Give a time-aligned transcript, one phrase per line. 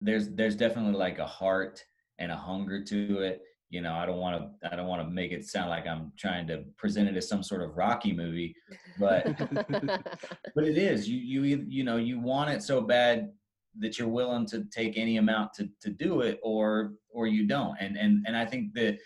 [0.00, 1.84] there's there's definitely like a heart
[2.18, 5.08] and a hunger to it you know i don't want to i don't want to
[5.08, 8.54] make it sound like i'm trying to present it as some sort of rocky movie
[8.98, 9.24] but
[10.54, 13.30] but it is you you you know you want it so bad
[13.78, 17.76] that you're willing to take any amount to to do it or or you don't
[17.80, 18.98] and and and i think that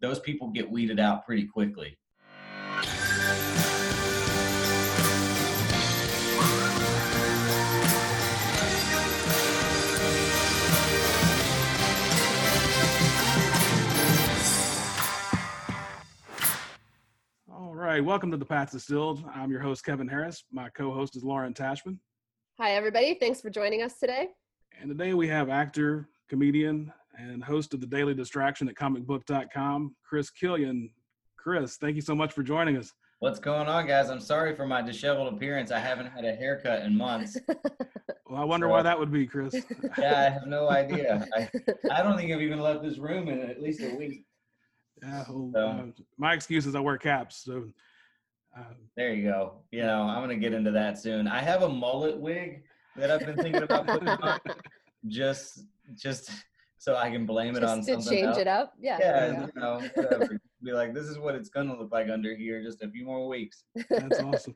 [0.00, 1.96] those people get weeded out pretty quickly
[17.90, 19.24] right, welcome to the Paths Distilled.
[19.34, 20.44] I'm your host, Kevin Harris.
[20.52, 21.98] My co host is Lauren Tashman.
[22.60, 23.14] Hi, everybody.
[23.14, 24.28] Thanks for joining us today.
[24.80, 30.30] And today we have actor, comedian, and host of the Daily Distraction at comicbook.com, Chris
[30.30, 30.88] Killian.
[31.36, 32.92] Chris, thank you so much for joining us.
[33.18, 34.08] What's going on, guys?
[34.08, 35.72] I'm sorry for my disheveled appearance.
[35.72, 37.36] I haven't had a haircut in months.
[38.30, 39.56] Well, I wonder why that would be, Chris.
[39.98, 41.26] yeah, I have no idea.
[41.36, 41.50] I,
[41.90, 44.24] I don't think I've even left this room in at least a week.
[45.02, 45.86] Yeah, well, So- uh,
[46.18, 47.36] my excuse is I wear caps.
[47.44, 47.70] So,
[48.56, 48.62] uh,
[48.96, 49.62] There you go.
[49.70, 51.26] You know, I'm gonna get into that soon.
[51.28, 52.64] I have a mullet wig
[52.96, 54.40] that I've been thinking about putting on,
[55.08, 56.30] just just
[56.78, 58.38] so I can blame it on Just to something change else.
[58.38, 58.74] it up.
[58.80, 58.98] Yeah.
[59.00, 60.40] Yeah, you know, whatever.
[60.62, 62.62] be like, this is what it's gonna look like under here.
[62.62, 63.64] Just a few more weeks.
[63.90, 64.54] that's awesome.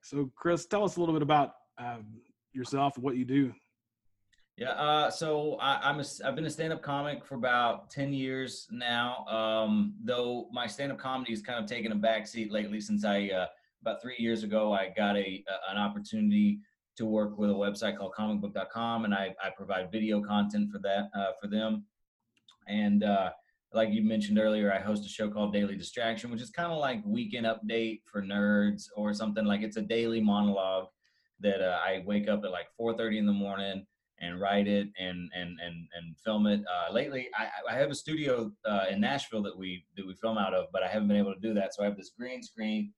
[0.00, 2.04] So, Chris, tell us a little bit about um,
[2.52, 3.52] yourself and what you do.
[4.56, 4.70] Yeah.
[4.70, 9.24] Uh, so I, I'm a, I've been a stand-up comic for about ten years now.
[9.26, 13.46] Um, though my stand-up comedy has kind of taken a backseat lately since I uh,
[13.82, 16.60] about three years ago I got a, a an opportunity
[16.96, 21.10] to work with a website called comicbook.com, and I, I provide video content for that
[21.16, 21.84] uh, for them.
[22.68, 23.30] And uh,
[23.72, 26.78] like you mentioned earlier, I host a show called Daily Distraction, which is kind of
[26.78, 29.44] like weekend update for nerds or something.
[29.44, 30.86] Like it's a daily monologue
[31.40, 33.84] that uh, I wake up at like 4:30 in the morning
[34.24, 36.60] and write it and and and and film it.
[36.72, 40.38] Uh, lately, I, I have a studio uh, in Nashville that we that we film
[40.38, 41.74] out of, but I haven't been able to do that.
[41.74, 42.92] So I have this green screen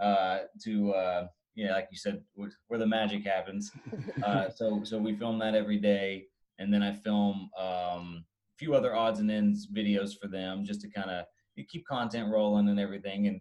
[0.00, 3.70] uh, to uh, yeah, like you said, where where the magic happens.
[4.24, 6.24] Uh, so so we film that every day,
[6.58, 10.80] and then I film um, a few other odds and ends videos for them just
[10.80, 11.26] to kind of
[11.68, 13.26] keep content rolling and everything.
[13.26, 13.38] And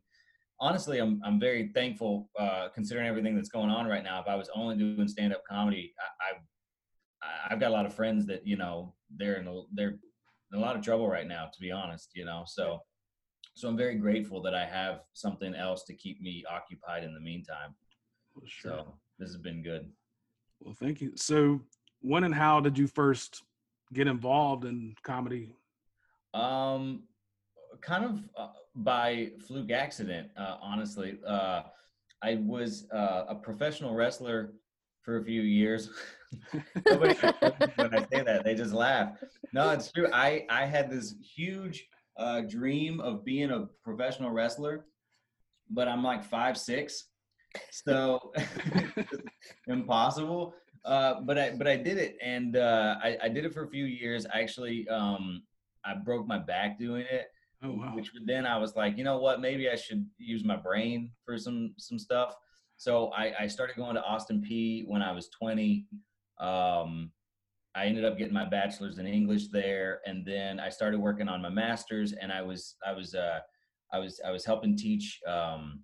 [0.59, 4.19] honestly, I'm I'm very thankful uh, considering everything that's going on right now.
[4.19, 6.39] If I was only doing stand up comedy, I I-
[7.49, 9.99] I've got a lot of friends that you know they're in a, they're
[10.51, 12.11] in a lot of trouble right now, to be honest.
[12.13, 12.81] You know, so
[13.55, 17.19] so I'm very grateful that I have something else to keep me occupied in the
[17.19, 17.75] meantime.
[18.35, 18.71] Well, sure.
[18.71, 19.89] So this has been good.
[20.59, 21.11] Well, thank you.
[21.15, 21.61] So,
[22.01, 23.43] when and how did you first
[23.93, 25.55] get involved in comedy?
[26.33, 27.03] Um,
[27.81, 31.19] kind of uh, by fluke accident, uh, honestly.
[31.27, 31.63] Uh,
[32.23, 34.53] I was uh, a professional wrestler
[35.03, 35.89] for a few years.
[36.87, 37.13] Nobody
[37.75, 39.11] when I say that, they just laugh.
[39.53, 40.07] No, it's true.
[40.11, 41.85] I I had this huge
[42.17, 44.85] uh, dream of being a professional wrestler,
[45.69, 47.09] but I'm like five six,
[47.69, 48.33] so
[49.67, 50.55] impossible.
[50.85, 53.69] Uh, but I but I did it, and uh, I I did it for a
[53.69, 54.25] few years.
[54.33, 55.43] I actually um
[55.85, 57.27] I broke my back doing it,
[57.63, 57.95] Oh, wow.
[57.95, 61.37] which then I was like, you know what, maybe I should use my brain for
[61.37, 62.35] some some stuff.
[62.83, 65.85] So I, I started going to Austin Peay when I was 20.
[66.37, 67.13] Um,
[67.73, 71.41] I ended up getting my bachelor's in English there, and then I started working on
[71.41, 72.11] my master's.
[72.11, 73.39] And I was I was uh,
[73.93, 75.79] I was I was helping teach um,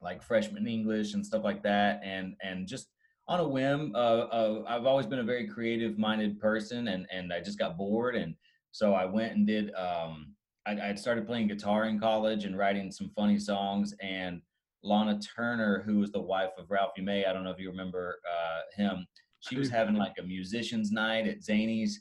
[0.00, 2.92] like freshman English and stuff like that, and and just
[3.26, 3.92] on a whim.
[3.96, 7.76] Uh, uh, I've always been a very creative minded person, and and I just got
[7.76, 8.36] bored, and
[8.70, 9.74] so I went and did.
[9.74, 14.42] Um, I, I started playing guitar in college and writing some funny songs, and
[14.84, 17.24] Lahna Turner, who was the wife of Ralphie May.
[17.24, 19.06] I don't know if you remember uh, him.
[19.40, 21.92] She was having like a musicians' night at Zanies.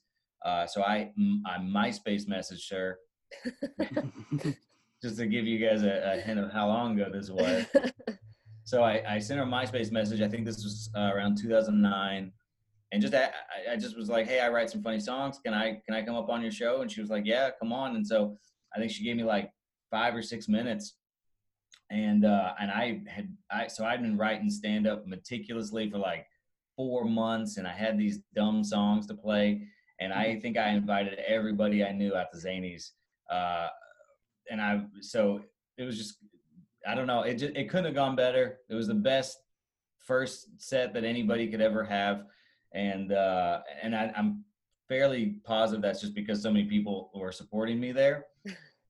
[0.45, 1.11] Uh, so I
[1.45, 2.97] I MySpace messaged her
[5.03, 7.65] just to give you guys a, a hint of how long ago this was.
[8.65, 10.21] So I, I sent her a MySpace message.
[10.21, 12.31] I think this was uh, around 2009,
[12.91, 15.39] and just I, I- I just was like, "Hey, I write some funny songs.
[15.43, 17.73] Can I can I come up on your show?" And she was like, "Yeah, come
[17.73, 18.37] on." And so
[18.75, 19.49] I think she gave me like
[19.89, 20.97] five or six minutes,
[21.89, 26.25] and uh, and I had I so I'd been writing stand up meticulously for like
[26.75, 29.67] four months, and I had these dumb songs to play,
[29.99, 32.91] and I think I invited everybody I knew out to Zanies,
[33.29, 33.67] uh,
[34.49, 35.41] and I so
[35.77, 36.17] it was just
[36.87, 37.23] I don't know.
[37.23, 38.59] It just, it couldn't have gone better.
[38.69, 39.37] It was the best
[39.99, 42.25] first set that anybody could ever have,
[42.73, 44.43] and uh, and I, I'm
[44.87, 48.25] fairly positive that's just because so many people were supporting me there.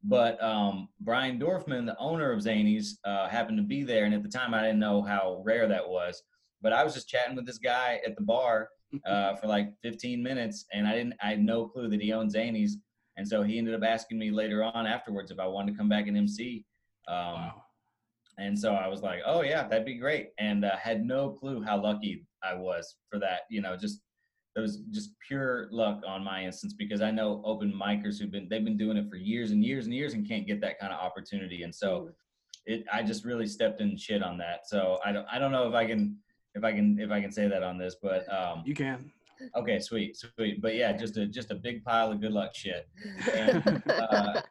[0.03, 4.23] But um, Brian Dorfman, the owner of Zanies, uh, happened to be there, and at
[4.23, 6.23] the time I didn't know how rare that was.
[6.61, 8.69] But I was just chatting with this guy at the bar,
[9.05, 11.15] uh, for like 15 minutes, and I didn't.
[11.21, 12.71] I had no clue that he owned Zanies,
[13.17, 15.89] and so he ended up asking me later on afterwards if I wanted to come
[15.89, 16.65] back and MC.
[17.07, 17.63] Um, Wow.
[18.37, 21.61] and so I was like, "Oh yeah, that'd be great," and uh, had no clue
[21.61, 23.41] how lucky I was for that.
[23.49, 24.01] You know, just
[24.55, 28.47] it was just pure luck on my instance because I know open micers who've been
[28.49, 30.91] they've been doing it for years and years and years and can't get that kind
[30.91, 31.63] of opportunity.
[31.63, 32.09] And so
[32.65, 34.67] it, I just really stepped in shit on that.
[34.67, 36.17] So I don't, I don't know if I can,
[36.55, 39.11] if I can, if I can say that on this, but um, You can.
[39.55, 40.61] okay, sweet, sweet.
[40.61, 42.87] But yeah, just a just a big pile of good luck shit.
[43.33, 44.41] And, uh,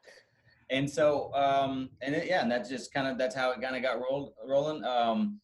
[0.71, 3.75] and so um and it, yeah and that's just kind of that's how it kind
[3.75, 5.41] of got rolled rolling um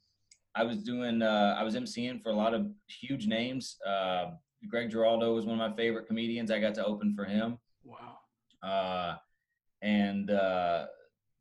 [0.55, 3.77] i was doing uh i was emceeing for a lot of huge names.
[3.87, 4.31] Uh
[4.69, 6.51] greg giraldo was one of my favorite comedians.
[6.51, 7.59] I got to open for him.
[7.85, 8.19] Wow.
[8.63, 9.17] uh
[9.83, 10.87] and uh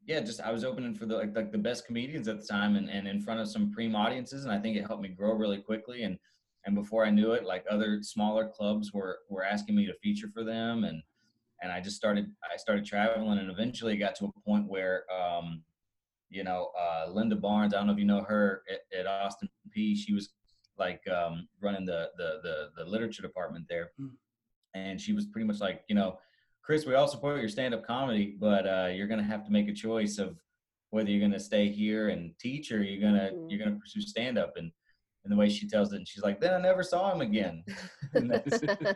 [0.05, 2.75] yeah just i was opening for the like, like the best comedians at the time
[2.75, 5.33] and, and in front of some prime audiences and i think it helped me grow
[5.33, 6.03] really quickly.
[6.03, 6.17] And
[6.65, 10.27] and before i knew it like other smaller clubs were were asking me to feature
[10.27, 10.83] for them.
[10.83, 11.01] And
[11.61, 15.63] and I just started I started traveling and eventually got to a point where um,
[16.33, 19.49] you know uh, Linda Barnes I don't know if you know her at, at Austin
[19.75, 20.29] Peay she was
[20.77, 23.91] like um, running the, the the the literature department there.
[24.01, 24.09] Mm.
[24.73, 26.17] and she was pretty much like you know
[26.63, 29.67] Chris we all support your stand up comedy but uh, you're gonna have to make
[29.69, 30.37] a choice of
[30.89, 33.49] whether you're gonna stay here and teach or you're gonna Mhm.
[33.49, 34.71] you're gonna pursue stand up and
[35.23, 37.63] and the way she tells it and she's like then I never saw him again.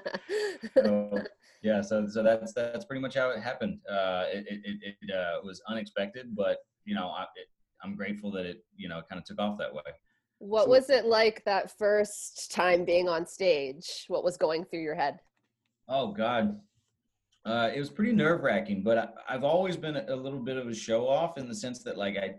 [0.75, 1.24] So,
[1.63, 3.80] yeah so so that's that's pretty much how it happened.
[3.89, 6.57] Uh it it, it, it uh, was unexpected but
[6.88, 7.48] you know I, it,
[7.84, 9.81] i'm grateful that it you know kind of took off that way
[10.39, 14.06] what So- was it like that first time being on stage?
[14.07, 15.19] What was going through your head?
[15.89, 16.60] oh god
[17.45, 20.68] uh it was pretty nerve-wracking but I, i've always been a, a little bit of
[20.68, 22.36] a show off in the sense that like i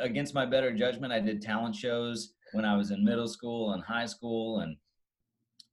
[0.00, 3.84] against my better judgment i did talent shows when i was in middle school and
[3.84, 4.76] high school and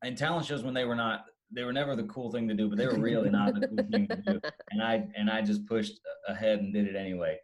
[0.04, 2.70] and talent shows when they were not they were never the cool thing to do
[2.70, 4.40] but they were really not the cool thing to do
[4.72, 7.38] and I and I just pushed ahead and did it anyway.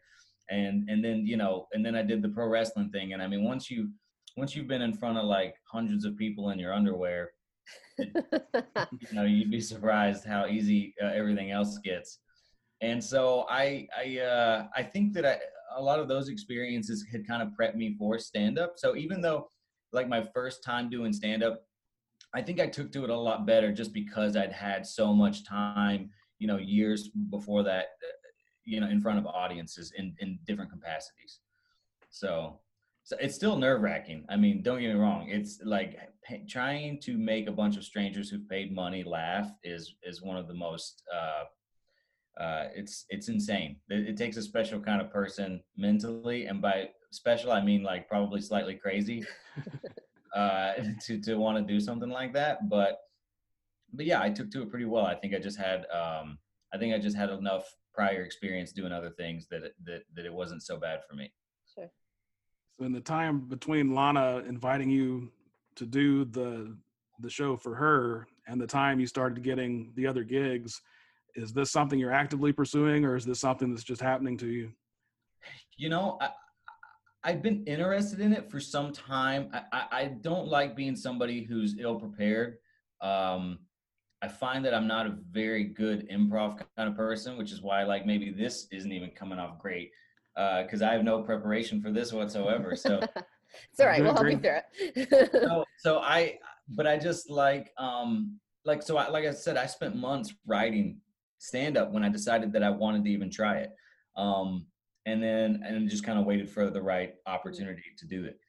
[0.50, 3.13] And and then you know, and then I did the pro wrestling thing.
[3.13, 3.89] And I mean, once you
[4.38, 7.31] once you've been in front of like hundreds of people in your underwear,
[7.97, 12.19] you know, you'd be surprised how easy uh, everything else gets.
[12.81, 15.38] And so I I uh, I think that I,
[15.75, 18.74] a lot of those experiences had kind of prepped me for stand up.
[18.77, 19.50] So even though
[19.92, 21.63] like my first time doing stand up,
[22.33, 25.45] I think I took to it a lot better just because I'd had so much
[25.45, 26.09] time,
[26.39, 27.86] you know, years before that,
[28.66, 31.40] you know, in front of audiences in in different capacities.
[32.10, 32.60] So,
[33.04, 34.26] so it's still nerve wracking.
[34.30, 35.28] I mean, don't get me wrong.
[35.30, 35.98] It's like
[36.28, 40.38] pa- trying to make a bunch of strangers who've paid money laugh is is one
[40.38, 41.04] of the most.
[41.14, 41.44] Uh,
[42.42, 43.78] uh, it's it's insane.
[43.90, 48.10] It, it takes a special kind of person mentally, and by special I mean like
[48.10, 49.26] probably slightly crazy
[50.36, 50.74] uh,
[51.06, 52.70] to to want to do something like that.
[52.70, 53.00] But
[53.94, 55.06] but yeah, I took to it pretty well.
[55.06, 56.38] I think I just had um,
[56.74, 60.25] I think I just had enough prior experience doing other things that it, that that
[60.25, 61.31] it wasn't so bad for me.
[61.74, 61.89] sure.
[62.77, 65.31] So in the time between Lahna inviting you
[65.75, 66.77] to do the
[67.21, 70.81] the show for her and the time you started getting the other gigs,
[71.36, 74.71] is this something you're actively pursuing or is this something that's just happening to you?
[75.77, 76.30] You know, I,
[77.24, 79.50] I've been interested in it for some time.
[79.53, 82.57] I, I, I don't like being somebody who's ill prepared.
[83.01, 83.59] Um,
[84.25, 87.83] I find that I'm not a very good improv kind of person, which is why
[87.83, 89.92] like maybe this isn't even coming off great
[90.35, 92.76] because I have no preparation for this whatsoever.
[92.76, 93.00] So
[93.71, 94.02] it's all right.
[94.02, 94.61] We'll help you through
[94.95, 95.30] it.
[95.31, 99.68] so, so I, but I just like, um, like, so I, like I said, I
[99.68, 100.97] spent months writing
[101.38, 103.69] stand up when I decided that I wanted to even try it.
[104.18, 104.66] Um,
[105.06, 108.40] and then, and just kind of waited for the right opportunity to do it.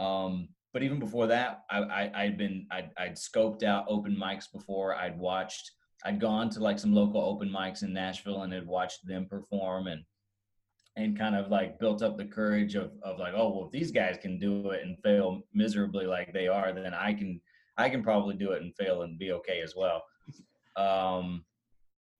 [0.00, 4.52] Um, but even before that, I, I, I'd been, I'd, I'd scoped out open mics
[4.52, 5.70] before I'd watched,
[6.04, 9.86] I'd gone to like some local open mics in Nashville and had watched them perform
[9.86, 10.04] and,
[10.96, 13.90] and kind of like built up the courage of, of like, oh, well, if these
[13.90, 17.40] guys can do it and fail miserably like they are, then I can,
[17.78, 20.02] I can probably do it and fail and be okay as well.
[20.76, 21.46] Um,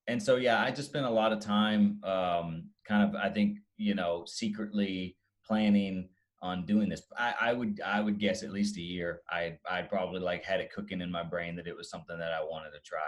[0.07, 3.59] and so, yeah, I just spent a lot of time, um, kind of, I think,
[3.77, 6.09] you know, secretly planning
[6.41, 7.01] on doing this.
[7.17, 9.21] I, I would, I would guess at least a year.
[9.29, 12.31] I, I probably like had it cooking in my brain that it was something that
[12.33, 12.99] I wanted to try.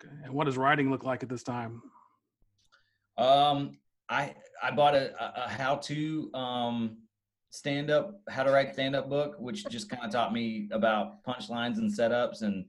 [0.00, 0.14] Okay.
[0.24, 1.82] And what does writing look like at this time?
[3.16, 6.98] Um, I I bought a, a, how to um
[7.50, 11.24] stand up how to write stand up book, which just kind of taught me about
[11.24, 12.64] punchlines and setups and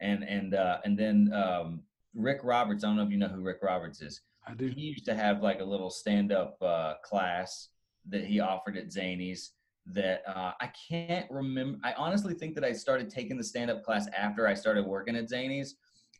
[0.00, 1.80] and and uh, and then um,
[2.14, 2.84] Rick Roberts.
[2.84, 4.20] I don't know if you know who Rick Roberts is.
[4.46, 4.66] I do.
[4.66, 7.68] He used to have like a little stand up uh, class
[8.10, 9.50] that he offered at Zanies
[9.92, 11.78] that uh, I can't remember.
[11.82, 15.16] I honestly think that I started taking the stand up class after I started working
[15.16, 15.70] at Zanies.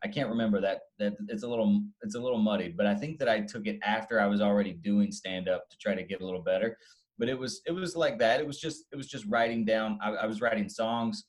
[0.05, 0.81] I can't remember that.
[0.99, 3.79] That it's a little it's a little muddied, but I think that I took it
[3.83, 6.77] after I was already doing stand up to try to get a little better.
[7.19, 8.41] But it was it was like that.
[8.41, 9.99] It was just it was just writing down.
[10.01, 11.25] I, I was writing songs,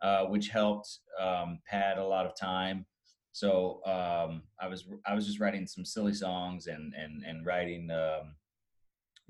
[0.00, 0.88] uh, which helped
[1.20, 2.86] um, pad a lot of time.
[3.32, 7.90] So um, I was I was just writing some silly songs and and and writing
[7.90, 8.34] um,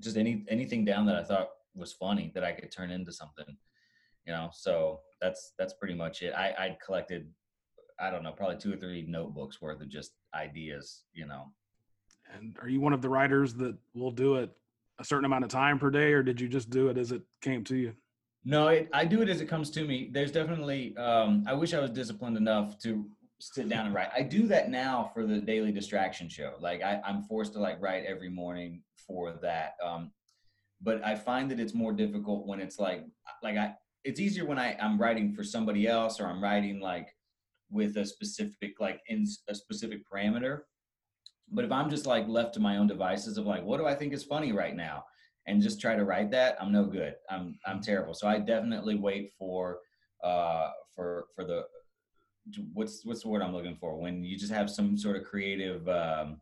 [0.01, 3.57] just any anything down that I thought was funny that I could turn into something.
[4.27, 6.33] You know, so that's that's pretty much it.
[6.35, 7.29] I I collected
[8.01, 11.53] I don't know, probably two or three notebooks worth of just ideas, you know.
[12.35, 14.51] And are you one of the writers that will do it
[14.99, 17.23] a certain amount of time per day, or did you just do it as it
[17.41, 17.93] came to you?
[18.45, 20.11] No, it, I do it as it comes to me.
[20.13, 23.07] There's definitely, um, I wish I was disciplined enough to
[23.43, 24.09] sit down and write.
[24.17, 26.55] I do that now for the daily distraction show.
[26.61, 29.75] Like I, I'm forced to like write every morning for that.
[29.85, 30.13] Um,
[30.81, 33.05] but I find that it's more difficult when it's like,
[33.43, 37.15] like I, it's easier when I, I'm writing for somebody else or I'm writing like
[37.73, 40.61] with a specific like in a specific parameter
[41.51, 43.95] but if i'm just like left to my own devices of like what do i
[43.95, 45.03] think is funny right now
[45.47, 48.95] and just try to write that i'm no good i'm i'm terrible so i definitely
[48.95, 49.79] wait for
[50.23, 51.65] uh for for the
[52.73, 55.89] what's what's the word i'm looking for when you just have some sort of creative
[55.89, 56.41] um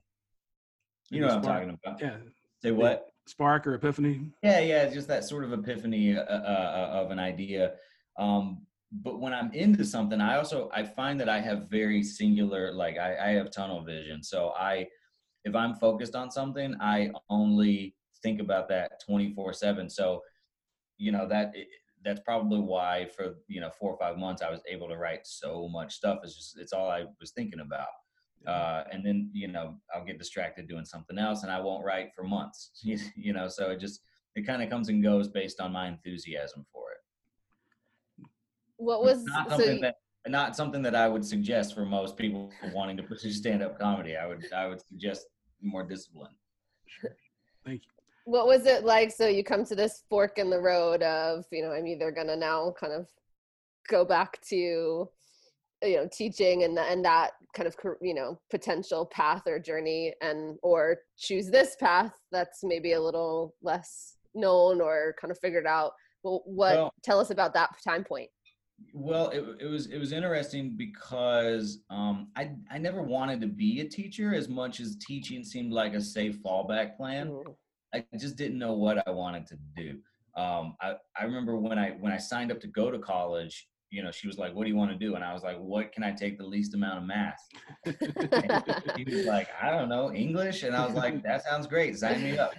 [1.11, 2.17] you know what i'm talking about Yeah.
[2.63, 4.23] say what Spark or epiphany?
[4.43, 7.75] yeah yeah just that sort of epiphany uh, uh, of an idea
[8.19, 12.73] um but when I'm into something, I also I find that I have very singular
[12.73, 14.21] like I, I have tunnel vision.
[14.21, 14.89] So I
[15.45, 19.89] if I'm focused on something, I only think about that 24 seven.
[19.89, 20.23] So,
[20.99, 21.55] you know, that
[22.05, 25.27] that's probably why for, you know, four or five months, I was able to write
[25.27, 26.21] so much stuff.
[26.23, 27.89] It's just, it's all I was thinking about.
[28.47, 32.11] Uh, and then, you know, I'll get distracted doing something else and I won't write
[32.17, 34.01] for months, you know, so it just,
[34.35, 36.97] it kind of comes and goes based on my enthusiasm for it
[38.81, 42.17] what was not so something you- that not something that I would suggest for most
[42.17, 44.17] people wanting to pursue stand up comedy.
[44.17, 45.27] I would I would suggest
[45.63, 46.33] more discipline.
[46.87, 47.17] Sure.
[47.65, 47.93] Thank you.
[48.31, 51.63] What was it like so you come to this fork in the road of you
[51.63, 53.09] know i'm either gonna now kind of
[53.89, 54.57] go back to
[55.83, 60.57] you know teaching and and that kind of you know potential path or journey and
[60.63, 65.91] or choose this path that's maybe a little less known or kind of figured out
[66.23, 68.31] well what Well- tell us about that time point
[68.95, 73.81] Well, it, it was it was interesting because um, I I never wanted to be
[73.81, 77.29] a teacher as much as teaching seemed like a safe fallback plan.
[77.29, 77.55] Mm.
[77.93, 79.99] I just didn't know what I wanted to do.
[80.37, 84.03] Um, I, I remember when I when I signed up to go to college, you
[84.03, 85.93] know, she was like, "What do you want to do?" And I was like, "What
[85.93, 87.45] can I take the least amount of math?"
[88.97, 91.99] She was like, "I don't know, English," and I was like, "That sounds great.
[91.99, 92.55] Sign me up."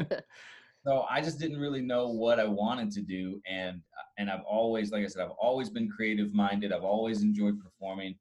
[0.86, 3.80] so I just didn't really know what I wanted to do, and
[4.18, 6.72] and I've always, like I said, I've always been creative minded.
[6.72, 8.14] I've always enjoyed performing,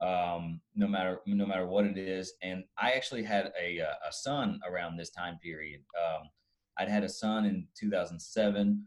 [0.00, 2.34] um, no matter no matter what it is.
[2.42, 5.80] And I actually had a uh, a son around this time period.
[5.98, 6.28] Um,
[6.78, 8.86] I'd had a son in 2007,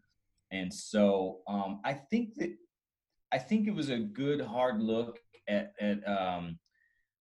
[0.51, 2.55] and so um, I think that
[3.32, 6.60] I think it was a good hard look at at um,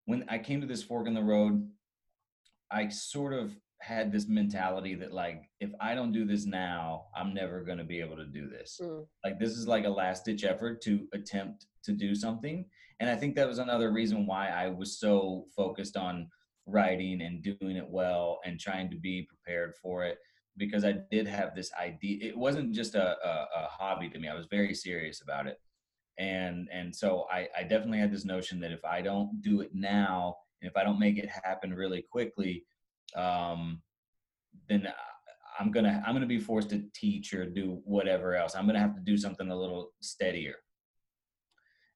[0.07, 1.69] when I came to this fork in the road.
[2.71, 7.35] I sort of had this mentality that like if I don't do this now, I'm
[7.35, 8.81] never going to be able to do this.
[8.81, 9.07] Mm.
[9.25, 12.65] Like this is like a last ditch effort to attempt to do something.
[13.01, 16.29] And I think that was another reason why I was so focused on
[16.67, 20.19] writing and doing it well and trying to be prepared for it
[20.57, 22.19] because I did have this idea.
[22.21, 24.29] It wasn't just a, a, a hobby to me.
[24.29, 25.59] I was very serious about it.
[26.19, 29.71] And and so I, I definitely had this notion that if I don't do it
[29.75, 32.65] now and if I don't make it happen really quickly,
[33.17, 33.81] um,
[34.69, 34.87] then
[35.59, 38.55] I'm gonna I'm gonna be forced to teach or do whatever else.
[38.55, 40.57] I'm gonna have to do something a little steadier.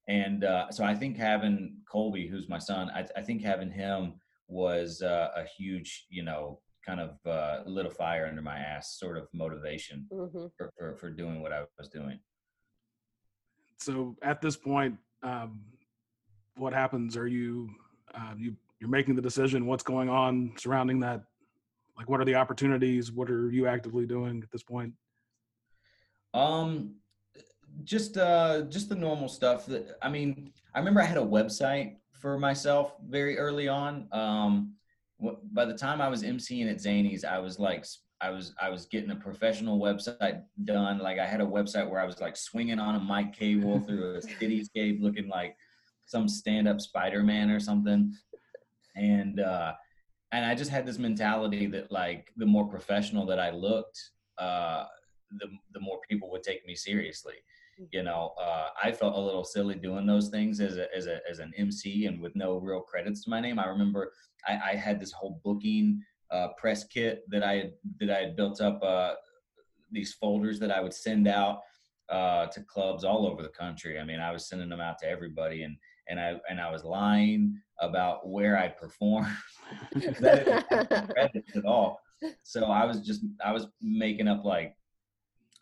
[0.09, 4.15] And uh, so I think having Colby, who's my son, I, I think having him
[4.49, 8.97] was uh, a huge, you know, kind of uh, lit a fire under my ass,
[8.99, 10.53] sort of motivation Mhm.
[10.57, 12.21] for, for for doing what I was doing.
[13.79, 15.65] So at this point, um,
[16.57, 17.17] what happens?
[17.17, 17.69] Are you
[18.15, 19.67] uh, you you're making the decision?
[19.67, 21.23] What's going on surrounding that?
[21.97, 23.11] Like, what are the opportunities?
[23.11, 24.93] What are you actively doing at this point?
[26.35, 26.97] Um,
[27.85, 29.67] just uh, just the normal stuff.
[29.67, 34.09] That I mean, I remember I had a website for myself very early on.
[34.13, 34.75] Um,
[35.53, 37.85] by the time I was emceeing at Zanies, I was like,
[38.21, 40.99] I was I was getting a professional website done.
[40.99, 44.17] Like I had a website where I was like swinging on a mic cable through
[44.17, 45.57] a cityscape, looking like
[46.07, 48.15] some stand-up Spider-Man or something.
[48.95, 49.75] And uh,
[50.33, 53.99] and I just had this mentality that like the more professional that I looked,
[54.39, 54.85] uh,
[55.39, 57.35] the the more people would take me seriously.
[57.93, 61.21] You know, uh, I felt a little silly doing those things as a, as a
[61.31, 63.59] as an MC and with no real credits to my name.
[63.59, 64.13] I remember
[64.47, 68.37] I, I had this whole booking uh, press kit that I had that I had
[68.37, 69.15] built up uh,
[69.91, 71.61] these folders that I would send out
[72.09, 73.99] uh, to clubs all over the country.
[73.99, 75.77] I mean, I was sending them out to everybody, and
[76.09, 79.29] and I and I was lying about where I performed.
[80.21, 82.01] that didn't credits at all.
[82.43, 84.75] So I was just I was making up like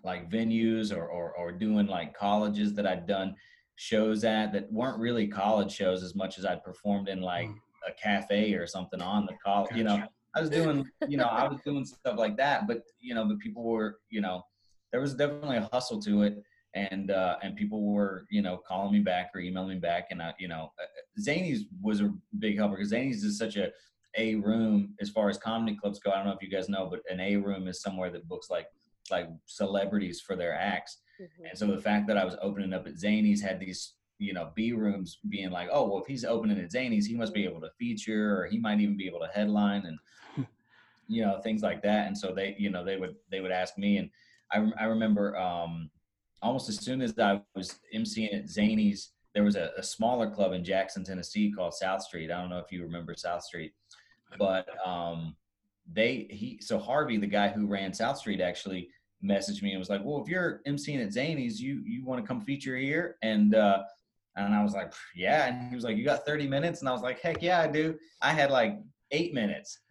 [0.04, 3.34] like venues or or, or doing like colleges that I'd done
[3.76, 7.56] shows at that weren't really college shows as much as I'd performed in like Mm.
[7.88, 9.76] a cafe or something on the college.
[9.76, 10.02] You know,
[10.34, 13.38] I was doing you know I was doing stuff like that, but you know, but
[13.38, 14.42] people were you know
[14.92, 16.42] there was definitely a hustle to it.
[16.76, 20.20] And uh, and people were you know calling me back or emailing me back, and
[20.20, 20.86] I, you know uh,
[21.20, 23.70] Zanies was a big helper because Zanies is such a
[24.18, 26.10] a room as far as comedy clubs go.
[26.10, 28.50] I don't know if you guys know, but an A room is somewhere that books
[28.50, 28.66] like
[29.10, 30.98] like celebrities for their acts.
[31.20, 31.50] Mhm.
[31.50, 34.52] And so the fact that I was opening up at Zanies had these, you know,
[34.54, 37.60] B rooms being like, oh, well, if he's opening at Zanies, he must be able
[37.60, 39.98] to feature, or he might even be able to headline, and
[41.08, 42.06] you know, things like that.
[42.06, 44.10] And so they, you know, they would they would ask me, and
[44.52, 45.90] I I remember um,
[46.42, 50.52] almost as soon as I was emceeing at Zanies, there was a, a smaller club
[50.52, 52.30] in Jackson, Tennessee called South Street.
[52.30, 53.72] I don't know if you remember South Street,
[54.38, 55.36] but um,
[55.92, 58.88] they he so Harvey, the guy who ran South Street, actually
[59.24, 62.26] messaged me and was like, "Well, if you're emceeing at Zanies, you you want to
[62.26, 63.82] come feature here?" And uh,
[64.36, 66.92] and I was like, "Yeah." And he was like, "You got 30 minutes?" And I
[66.92, 68.78] was like, "Heck yeah, I do." I had like
[69.10, 69.78] eight minutes,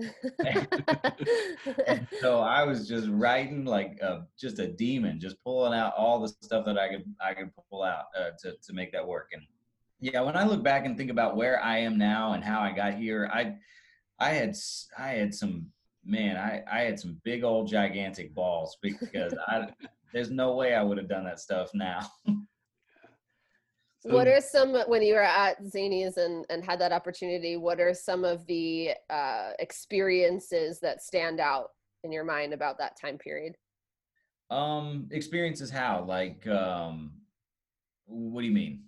[2.19, 6.29] so I was just writing like uh, just a demon, just pulling out all the
[6.41, 9.29] stuff that I could I could pull out uh, to to make that work.
[9.33, 9.43] And
[9.99, 12.71] yeah, when I look back and think about where I am now and how I
[12.71, 13.55] got here, I
[14.19, 14.55] I had
[14.97, 15.67] I had some
[16.05, 19.67] man, I I had some big old gigantic balls because I
[20.13, 21.99] there's no way I would have done that stuff now.
[24.03, 27.57] what are some when you were at Zanies and and had that opportunity?
[27.57, 31.69] What are some of the uh, experiences that stand out
[32.03, 33.55] in your mind about that time period?
[34.49, 37.11] Um, experiences how like um,
[38.05, 38.83] what do you mean?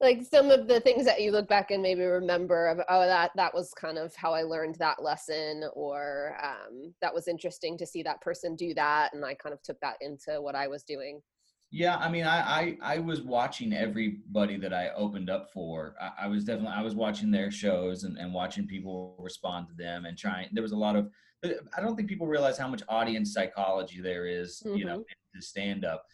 [0.00, 3.30] Like some of the things that you look back and maybe remember of oh that
[3.36, 7.86] that was kind of how I learned that lesson, or um, that was interesting to
[7.86, 10.82] see that person do that, and I kind of took that into what I was
[10.82, 11.22] doing.
[11.70, 15.94] Yeah, I mean, I, I I was watching everybody that I opened up for.
[16.00, 19.74] I, I was definitely I was watching their shows and, and watching people respond to
[19.74, 20.48] them and trying.
[20.52, 21.08] There was a lot of.
[21.44, 25.04] I don't think people realize how much audience psychology there is, you know,
[25.34, 26.04] to stand up.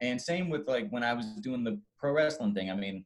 [0.00, 2.70] And same with like when I was doing the pro wrestling thing.
[2.70, 3.04] I mean,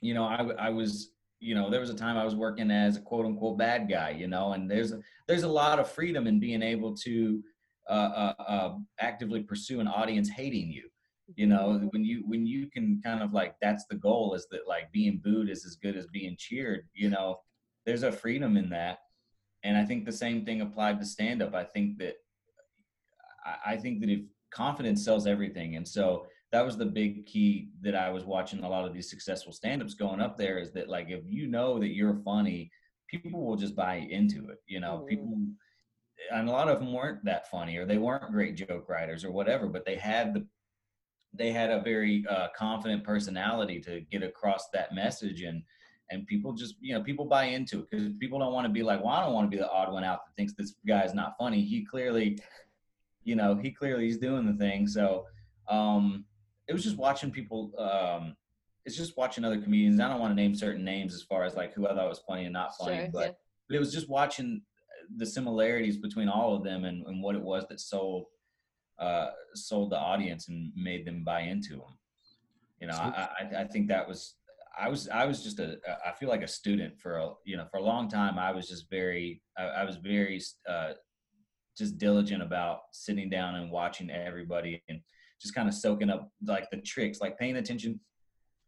[0.00, 2.96] you know, I, I was you know there was a time I was working as
[2.96, 6.26] a quote unquote bad guy, you know, and there's a, there's a lot of freedom
[6.26, 7.42] in being able to
[7.88, 10.84] uh, uh, uh, actively pursue an audience hating you
[11.36, 14.66] you know when you when you can kind of like that's the goal is that
[14.66, 17.38] like being booed is as good as being cheered you know
[17.86, 18.98] there's a freedom in that.
[19.62, 21.54] And i think the same thing applied to stand up.
[21.54, 22.14] I think that
[23.44, 25.76] I, I think that if confidence sells everything.
[25.76, 29.10] And so that was the big key that i was watching a lot of these
[29.10, 32.70] successful stand-ups going up there is that like if you know that you're funny
[33.08, 35.02] people will just buy into it you know?
[35.04, 35.08] Mhm.
[35.08, 35.38] people
[36.32, 39.30] and a lot of them weren't that funny or they weren't great joke writers or
[39.30, 40.46] whatever but they had the
[41.32, 45.62] they had a very uh, confident personality to get across that message and
[46.10, 48.82] and people just you know people buy into it because people don't want to be
[48.82, 51.14] like well i don't want to be the odd one out that thinks this guy's
[51.14, 51.62] not funny.
[51.62, 52.38] He clearly
[53.22, 54.88] you know he clearly is doing the thing.
[54.88, 55.24] So
[55.68, 56.24] um
[56.70, 58.34] it was just watching people um
[58.86, 61.54] it's just watching other comedians i don't want to name certain names as far as
[61.54, 63.32] like who i thought was funny and not funny Sure, but yeah.
[63.68, 64.62] but it was just watching
[65.16, 68.26] the similarities between all of them and, and what it was that sold
[68.98, 71.98] uh, sold the audience and made them buy into them.
[72.80, 74.34] You know, I, I I think that was
[74.78, 77.66] I was I was just a I feel like a student for a you know
[77.70, 78.38] for a long time.
[78.38, 80.92] I was just very I, I was very uh,
[81.76, 85.00] just diligent about sitting down and watching everybody and
[85.40, 87.98] just kind of soaking up like the tricks, like paying attention.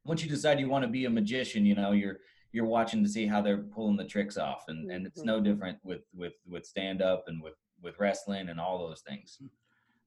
[0.04, 2.18] Once you decide you want to be a magician, you know you're
[2.52, 5.78] you're watching to see how they're pulling the tricks off, and and it's no different
[5.84, 9.38] with with with stand up and with with wrestling and all those things.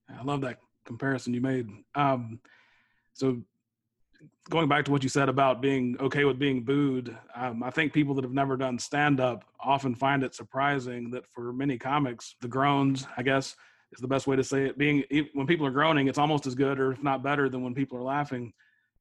[0.10, 1.70] I love that comparison you made.
[1.96, 2.40] Um,
[3.14, 3.42] so
[4.50, 7.94] going back to what you said about being okay with being booed, um, I think
[7.94, 12.36] people that have never done stand up often find it surprising that for many comics,
[12.42, 13.56] the groans, I guess,
[13.96, 14.78] is the best way to say it.
[14.78, 15.04] Being
[15.34, 17.98] when people are groaning, it's almost as good or if not better than when people
[17.98, 18.54] are laughing.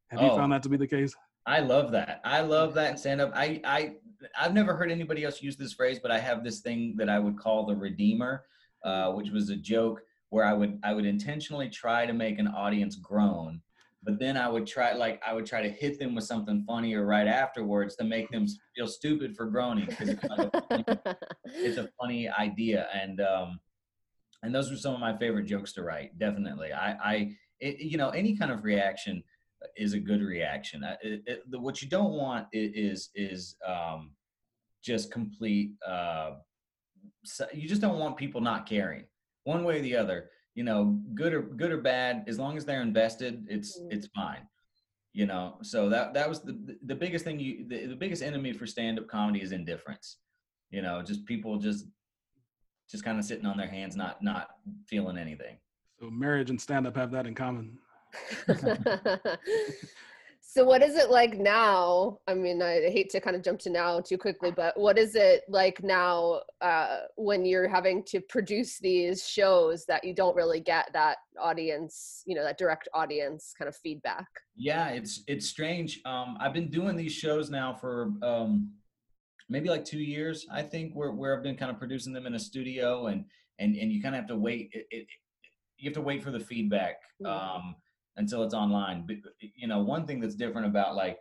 [0.09, 0.37] Have you Oh.
[0.37, 1.15] found that to be the case?
[1.47, 2.21] I love that.
[2.25, 3.33] I love that stand up.
[3.35, 3.97] I I
[4.39, 7.19] I've never heard anybody else use this phrase, but I have this thing that I
[7.19, 8.45] would call the redeemer,
[8.85, 12.49] uh, which was a joke where I would I would intentionally try to make an
[12.49, 13.61] audience groan,
[14.03, 17.05] but then I would try like I would try to hit them with something funnier
[17.05, 20.85] right afterwards to make them feel stupid for groaning because it's, like a funny-
[21.47, 23.61] it's a funny idea and um
[24.45, 26.73] and those were some of my favorite jokes to write definitely.
[26.73, 29.23] I i it, you know any kind of reaction
[29.77, 30.85] is a good reaction.
[31.03, 34.11] It, it, the, what you don't want is is um
[34.83, 36.33] just complete uh
[37.55, 39.05] you just don't want people not caring
[39.45, 40.31] one way or the other.
[40.55, 43.93] You know good or good or bad as long as they're invested it's Mm.
[43.95, 44.47] it's fine
[45.21, 45.59] you know?
[45.63, 49.09] So that that was the the biggest thing you the, the biggest enemy for stand-up
[49.09, 50.09] comedy is indifference
[50.71, 51.03] you know?
[51.03, 51.87] Just people just
[52.91, 54.51] just kind of sitting on their hands not not
[54.87, 55.57] feeling anything.
[56.01, 57.79] So marriage and stand up have that in common.
[60.41, 62.19] so what is it like now?
[62.29, 65.17] I mean i hate to kind of jump to now too quickly but what is
[65.17, 70.61] it like now uh, when you're having to produce these shows that you don't really
[70.61, 74.27] get that audience you know that direct audience kind of feedback?
[74.57, 76.01] Yeah it's it's strange.
[76.05, 78.71] Um i've been doing these shows now for um
[79.49, 82.35] maybe like two years i think where, where i've been kind of producing them in
[82.35, 83.25] a studio and
[83.59, 85.07] and and you kind of have to wait it, it,
[85.77, 87.75] you have to wait for the feedback um
[88.17, 91.19] until it's online but you know one thing that's different about like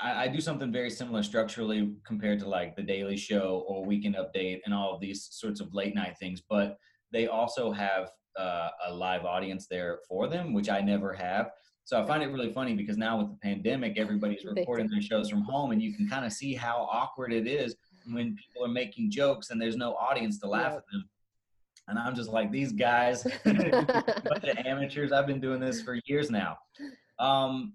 [0.00, 4.16] I, I do something very similar structurally compared to like the Daily Show or Weekend
[4.16, 6.78] Update and all of these sorts of late night things, but
[7.12, 11.50] they also have uh, a live audience there for them, which I never have.
[11.88, 15.30] So I find it really funny because now with the pandemic, everybody's recording their shows
[15.30, 17.76] from home, and you can kind of see how awkward it is
[18.12, 21.08] when people are making jokes and there's no audience to laugh at them.
[21.88, 25.12] And I'm just like, these guys, bunch of amateurs.
[25.12, 26.58] I've been doing this for years now.
[27.18, 27.72] Um,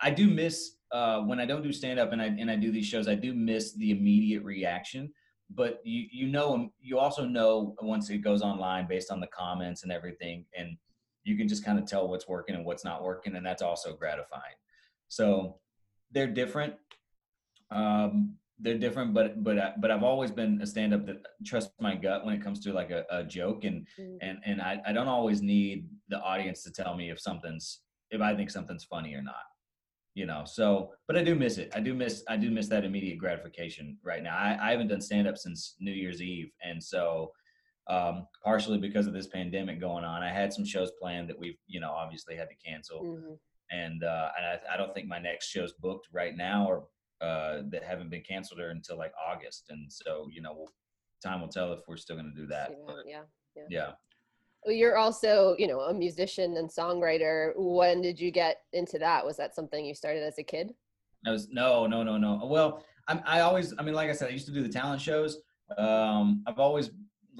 [0.00, 2.72] I do miss uh, when I don't do stand up and I and I do
[2.72, 3.08] these shows.
[3.08, 5.12] I do miss the immediate reaction.
[5.54, 9.82] But you you know you also know once it goes online based on the comments
[9.82, 10.78] and everything, and
[11.24, 13.94] you can just kind of tell what's working and what's not working, and that's also
[13.94, 14.54] gratifying.
[15.08, 15.56] So
[16.12, 16.74] they're different.
[17.70, 21.72] Um, they're different, but but I, but I've always been a stand up that trusts
[21.80, 24.18] my gut when it comes to like a, a joke and Mm.
[24.20, 27.80] and and I, I don't always need the audience to tell me if something's
[28.10, 29.44] if I think something's funny or not.
[30.14, 31.70] You know, so but I do miss it.
[31.74, 34.36] I do miss I do miss that immediate gratification right now.
[34.36, 36.50] I, I haven't done stand up since New Year's Eve.
[36.62, 37.32] And so
[37.88, 41.58] um partially because of this pandemic going on, I had some shows planned that we've,
[41.66, 43.02] you know, obviously had to cancel.
[43.02, 43.38] Mhm.
[43.70, 46.86] And uh and I, I don't think my next show's booked right now or
[47.20, 49.64] uh that haven't been canceled or until like August.
[49.70, 50.72] And so, you know, we'll,
[51.22, 52.68] time will tell if we're still gonna do that.
[52.68, 53.22] See that, But yeah
[53.68, 53.92] yeah.
[54.64, 59.24] Well, you're also you know a musician and songwriter when did you get into that
[59.24, 60.74] was that something you started as a kid
[61.26, 62.40] I was no, no, no, no.
[62.46, 65.02] Well, I'm, I always, I mean, like I said, I used to do the talent
[65.02, 65.36] shows.
[65.76, 66.90] Um, I've always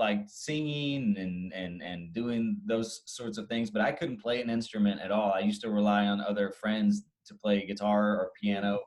[0.00, 4.50] liked singing and and and doing those sorts of things, but I couldn't play an
[4.50, 5.32] instrument at all.
[5.32, 8.80] I used to rely on other friends to play guitar or piano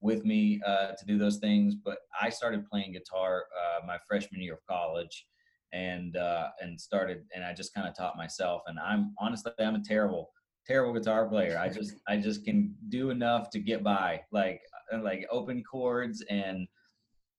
[0.00, 1.74] with me uh, to do those things.
[1.74, 5.26] But I started playing guitar uh, my freshman year of college,
[5.72, 8.62] and uh, and started, and I just kind of taught myself.
[8.66, 10.30] And I'm honestly, I'm a terrible
[10.66, 11.58] terrible guitar player.
[11.58, 14.60] I just I just can do enough to get by, like
[14.92, 16.68] uh, like open chords and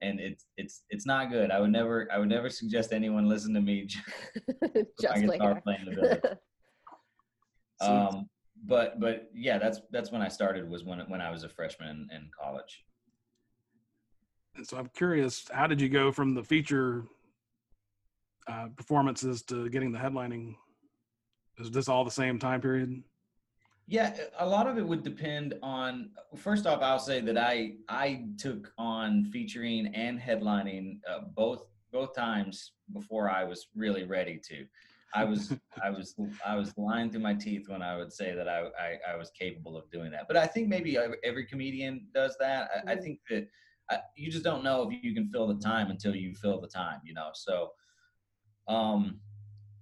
[0.01, 1.51] and it's it's it's not good.
[1.51, 4.03] I would never I would never suggest anyone listen to me just
[5.03, 5.62] my play guitar guitar.
[5.62, 6.21] playing ability.
[7.81, 8.29] So- Um,
[8.65, 12.09] but but yeah, that's that's when I started was when when I was a freshman
[12.13, 12.83] in college.
[14.55, 17.05] And so I'm curious, how did you go from the feature
[18.49, 20.55] uh, performances to getting the headlining?
[21.57, 23.01] Is this all the same time period?
[23.89, 26.12] Yeah, a lot of it would depend on.
[26.38, 32.15] First off, I'll say that I I took on featuring and headlining uh, both both
[32.15, 34.65] times before I was really ready to.
[35.15, 36.13] I was I was
[36.45, 39.32] I was lying through my teeth when I would say that I I, I was
[39.32, 40.28] capable of doing that.
[40.28, 42.69] But I think maybe every, comedian does that.
[42.88, 43.47] I, I think that
[43.89, 46.67] uh, you just don't know if you can fill the time until you fill the
[46.67, 46.99] time.
[47.04, 47.71] You know, so.
[48.67, 49.19] Um,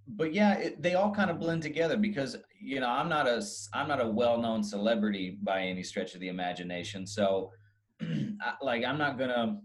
[0.07, 3.43] but yeah, it, they all kind of blend together because you know I'm not a
[3.73, 7.05] I'm not a well-known celebrity by any stretch of the imagination.
[7.05, 7.51] So,
[8.01, 9.59] I, like, I'm not gonna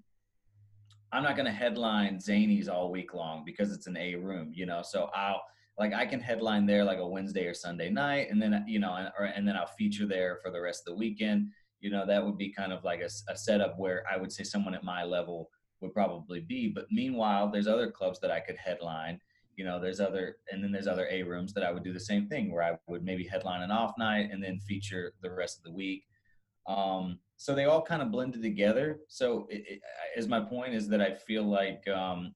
[1.12, 4.82] I'm not gonna headline Zanies all week long because it's an A room, you know.
[4.82, 5.42] So I'll
[5.78, 8.94] like I can headline there like a Wednesday or Sunday night, and then you know,
[8.94, 11.50] and, or, and then I'll feature there for the rest of the weekend.
[11.80, 14.44] You know, that would be kind of like a, a setup where I would say
[14.44, 15.50] someone at my level
[15.80, 16.68] would probably be.
[16.68, 19.20] But meanwhile, there's other clubs that I could headline
[19.56, 22.00] you know there's other and then there's other a rooms that i would do the
[22.00, 25.58] same thing where i would maybe headline an off night and then feature the rest
[25.58, 26.04] of the week
[26.68, 29.80] um, so they all kind of blended together so it,
[30.16, 32.32] as my point is that i feel like um,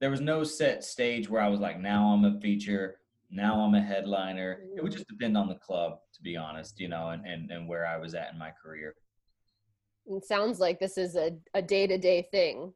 [0.00, 2.98] there was no set stage where I was like, now I'm a feature,
[3.30, 4.60] now I'm a headliner.
[4.76, 7.66] It would just depend on the club, to be honest, you know, and and, and
[7.66, 8.96] where I was at in my career.
[10.06, 12.74] It sounds like this is a, a day-to-day thing.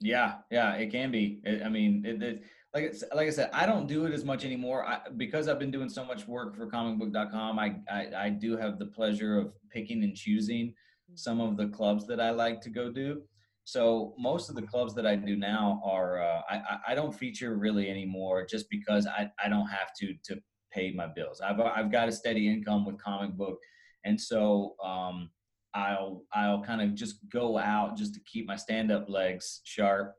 [0.00, 1.40] Yeah, yeah, it can be.
[1.44, 4.24] It, I mean, it, it, like it's, like I said, I don't do it as
[4.24, 7.58] much anymore I, because I've been doing so much work for comicbook.com.
[7.58, 10.74] I, I I do have the pleasure of picking and choosing
[11.14, 13.22] some of the clubs that I like to go do.
[13.64, 17.56] So most of the clubs that I do now are uh, I I don't feature
[17.56, 20.40] really anymore just because I I don't have to to
[20.72, 21.40] pay my bills.
[21.40, 23.58] I've I've got a steady income with comic book,
[24.04, 25.30] and so um,
[25.78, 30.16] I'll I'll kind of just go out just to keep my stand up legs sharp.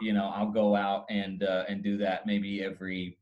[0.00, 3.18] You know, I'll go out and uh, and do that maybe every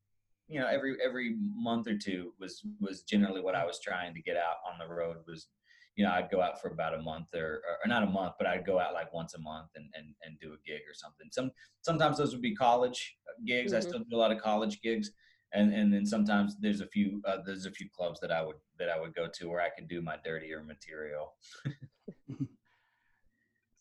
[0.48, 4.20] you know every every month or two was was generally what I was trying to
[4.20, 5.48] get out on the road was
[5.96, 8.46] you know, I'd go out for about a month or, or not a month, but
[8.46, 11.28] I'd go out like once a month and, and, and do a gig or something.
[11.32, 13.72] Some, sometimes those would be college gigs.
[13.72, 13.78] Mm-hmm.
[13.78, 15.10] I still do a lot of college gigs.
[15.52, 18.56] And, and then sometimes there's a few, uh, there's a few clubs that I would,
[18.78, 21.34] that I would go to where I could do my dirtier material.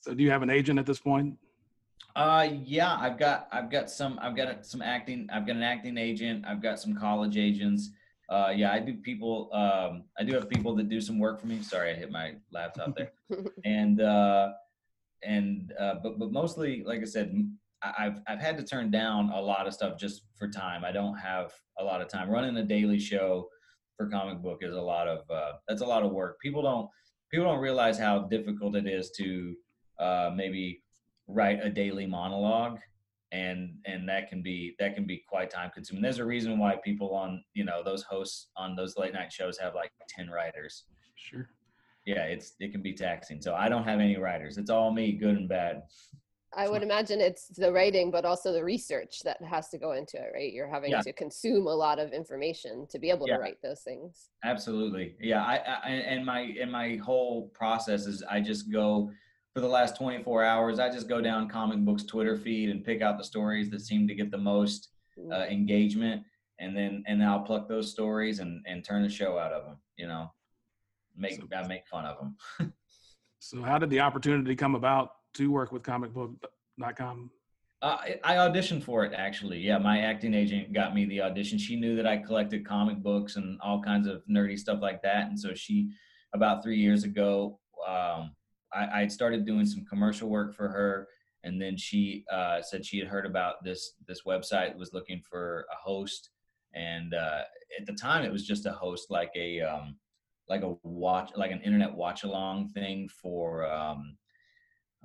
[0.02, 1.38] so do you have an agent at this point?
[2.16, 5.98] Uh, yeah, I've got, I've got some, I've got some acting, I've got an acting
[5.98, 6.46] agent.
[6.48, 7.92] I've got some college agents
[8.30, 9.50] uh, yeah, I do people.
[9.54, 11.62] Um, I do have people that do some work for me.
[11.62, 13.12] Sorry, I hit my laptop there.
[13.66, 14.54] and uh,
[15.24, 17.34] and uh, but but mostly, like I said,
[17.82, 20.84] I've I've had to turn down a lot of stuff just for time.
[20.84, 22.30] I don't have a lot of time.
[22.30, 23.48] Running a daily show
[23.98, 26.40] for comic book is a lot of uh, that's a lot of work.
[26.42, 26.90] People don't
[27.32, 29.56] people don't realize how difficult it is to
[30.00, 30.82] uh, maybe
[31.28, 32.80] write a daily monologue
[33.32, 36.76] and and that can be that can be quite time consuming there's a reason why
[36.84, 40.86] people on you know those hosts on those late night shows have like 10 writers
[41.16, 41.50] sure
[42.06, 45.14] yeah it's it can be taxing so i don't have any writers it's all me
[45.14, 45.82] good and bad
[46.56, 50.18] i would imagine it's the writing but also the research that has to go into
[50.18, 51.02] it right you're having yeah.
[51.02, 53.36] to consume a lot of information to be able yeah.
[53.36, 58.24] to write those things absolutely yeah I, I and my and my whole process is
[58.30, 59.12] i just go
[59.56, 63.02] for the last 24 hours, I just go down comic books Twitter feed and pick
[63.02, 64.90] out the stories that seem to get the most
[65.32, 65.52] uh, mm.
[65.52, 66.24] engagement,
[66.60, 69.64] and then and then I'll pluck those stories and and turn the show out of
[69.64, 69.78] them.
[69.98, 70.30] You know,
[71.16, 72.74] make so, I make fun of them.
[73.40, 77.32] so, how did the opportunity come about to work with comicbook.com?
[77.82, 79.60] Uh, I auditioned for it actually.
[79.60, 81.58] Yeah, my acting agent got me the audition.
[81.58, 85.28] She knew that I collected comic books and all kinds of nerdy stuff like that,
[85.28, 85.92] and so she,
[86.34, 88.32] about three years ago, um,
[88.74, 91.10] I, I started doing some commercial work for her,
[91.44, 95.68] and then she uh, said she had heard about this this website was looking for
[95.72, 96.30] a host,
[96.74, 97.42] and uh,
[97.80, 99.98] at the time it was just a host like a um,
[100.50, 104.18] like a watch like an internet watch along thing for um,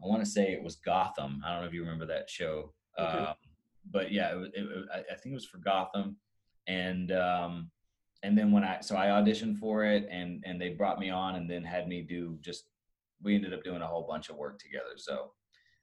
[0.03, 1.43] I want to say it was Gotham.
[1.45, 3.19] I don't know if you remember that show, okay.
[3.19, 3.35] um,
[3.91, 6.17] but yeah, it, it, it, I think it was for Gotham,
[6.67, 7.71] and um,
[8.23, 11.37] and then when I so I auditioned for it, and and they brought me on,
[11.37, 12.65] and then had me do just
[13.23, 14.97] we ended up doing a whole bunch of work together.
[14.97, 15.33] So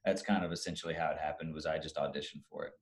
[0.05, 2.73] that's kind of essentially how it happened was I just auditioned for it.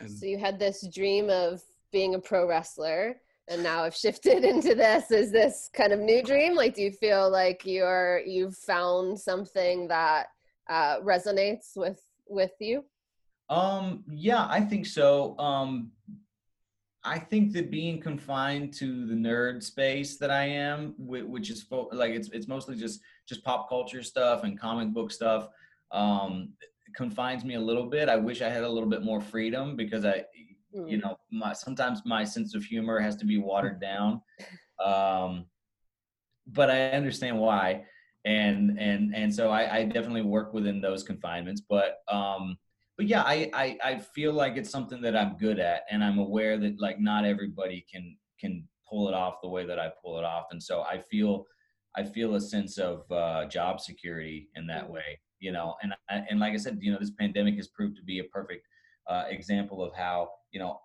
[0.00, 3.16] And so you had this dream of being a pro wrestler
[3.48, 6.54] and now have shifted into this is this kind of new dream?
[6.54, 10.28] Like do you feel like you're you've found something that
[10.68, 12.84] uh, resonates with with you?
[13.48, 15.38] Um yeah i think so.
[15.38, 15.92] Um
[17.04, 22.12] I think that being confined to the nerd space that I am, which is like
[22.12, 25.48] it's it's mostly just just pop culture stuff and comic book stuff,
[25.92, 26.50] um,
[26.94, 28.08] confines me a little bit.
[28.08, 30.24] I wish I had a little bit more freedom because I,
[30.74, 30.90] mm.
[30.90, 34.20] you know, my sometimes my sense of humor has to be watered down,
[34.84, 35.46] um,
[36.46, 37.84] but I understand why,
[38.24, 41.98] and and and so I, I definitely work within those confinements, but.
[42.10, 42.58] Um,
[42.96, 46.18] but yeah, I, I, I feel like it's something that I'm good at, and I'm
[46.18, 50.18] aware that like not everybody can can pull it off the way that I pull
[50.18, 51.46] it off, and so I feel
[51.96, 54.94] I feel a sense of uh, job security in that mm-hmm.
[54.94, 55.76] way, you know.
[55.82, 58.66] And and like I said, you know, this pandemic has proved to be a perfect
[59.08, 60.78] uh, example of how you know.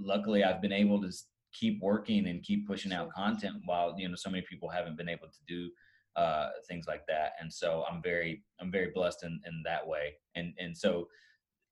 [0.00, 1.12] Luckily, I've been able to
[1.52, 5.08] keep working and keep pushing out content while you know so many people haven't been
[5.08, 5.70] able to do
[6.16, 7.32] uh, things like that.
[7.40, 10.14] And so I'm very I'm very blessed in in that way.
[10.34, 11.08] And and so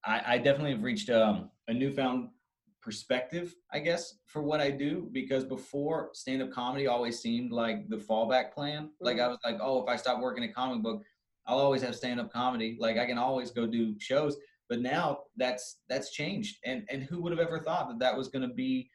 [0.04, 2.30] I, I definitely have reached um, a newfound
[2.82, 7.88] perspective, I guess, for what I do because before stand up comedy always seemed like
[7.88, 8.90] the fallback plan.
[9.00, 9.30] Like I mm-hmm.
[9.30, 11.02] was like, oh, if I stop working at comic book,
[11.46, 12.76] I'll always have stand up comedy.
[12.80, 14.36] Like I can always go do shows.
[14.72, 18.28] But now that's that's changed, and and who would have ever thought that that was
[18.28, 18.88] going to be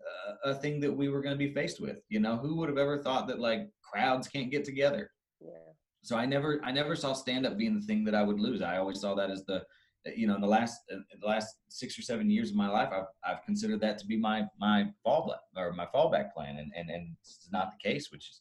[0.00, 1.98] uh, a thing that we were going to be faced with?
[2.08, 5.10] You know, who would have ever thought that like crowds can't get together?
[5.38, 5.50] Yeah.
[6.02, 8.62] So I never I never saw stand up being the thing that I would lose.
[8.62, 9.64] I always saw that as the
[10.16, 12.88] you know, in the last in the last six or seven years of my life,
[12.90, 16.88] I've I've considered that to be my my fallback or my fallback plan, and and
[16.88, 18.40] and it's not the case, which is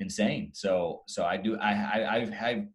[0.00, 0.50] insane.
[0.54, 2.66] So so I do I, I I've I've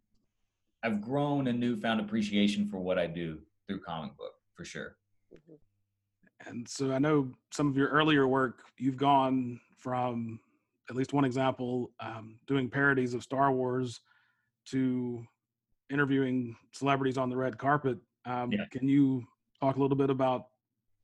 [0.82, 4.96] I've grown a newfound appreciation for what I do through comic book for sure.
[5.32, 6.48] Mm-hmm.
[6.48, 10.40] And so I know some of your earlier work, you've gone from
[10.90, 14.00] at least one example, um, doing parodies of Star Wars
[14.70, 15.24] to
[15.90, 17.98] interviewing celebrities on the red carpet.
[18.24, 18.64] Um, Yeah.
[18.70, 19.24] Can you
[19.60, 20.46] talk a little bit about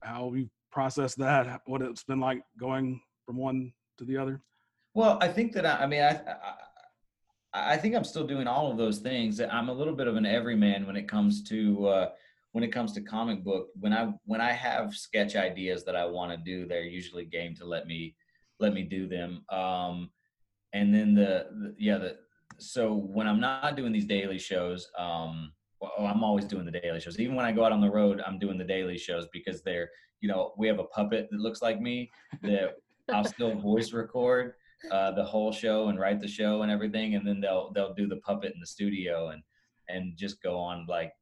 [0.03, 4.43] how you process that, what it's been like going from one to the other?
[4.95, 6.55] Well, I think that I, I mean, I, I,
[7.53, 9.41] I think I'm still doing all of those things.
[9.41, 12.09] I'm a little bit of an everyman when it comes to uh,
[12.53, 13.69] when it comes to comic book.
[13.79, 17.55] When I when I have sketch ideas that I want to do, they're usually game
[17.57, 18.15] to let me
[18.61, 19.45] let me do them.
[19.51, 20.11] Um,
[20.75, 22.17] and then the, the yeah the
[22.59, 27.01] so when I'm not doing these daily shows, um, well, I'm always doing the daily
[27.01, 27.19] shows.
[27.19, 29.89] Even when I go out on the road, I'm doing the daily shows because they're
[30.21, 32.11] you know we have a puppet that looks like me
[32.43, 32.75] that
[33.13, 34.55] I'll still voice record
[34.91, 38.07] uh, the whole show and write the show and everything, and then they'll they'll do
[38.07, 39.43] the puppet in the studio and
[39.89, 41.13] and just go on like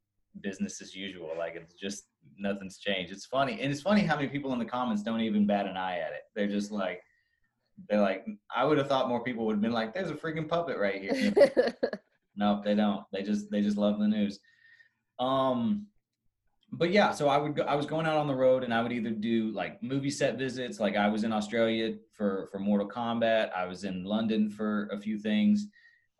[0.42, 1.30] business as usual.
[1.36, 2.06] Like it's just
[2.38, 3.12] nothing's changed.
[3.12, 5.76] It's funny, and it's funny how many people in the comments don't even bat an
[5.76, 6.22] eye at it.
[6.34, 7.00] They're just like
[7.88, 10.48] they're like I would have thought more people would have been like, "There's a freaking
[10.48, 11.74] puppet right here."
[12.36, 13.04] nope, they don't.
[13.12, 14.38] They just they just love the news.
[15.18, 15.86] Um,
[16.72, 18.82] but yeah, so I would go, I was going out on the road and I
[18.82, 22.88] would either do like movie set visits, like I was in Australia for for Mortal
[22.88, 25.66] Kombat, I was in London for a few things.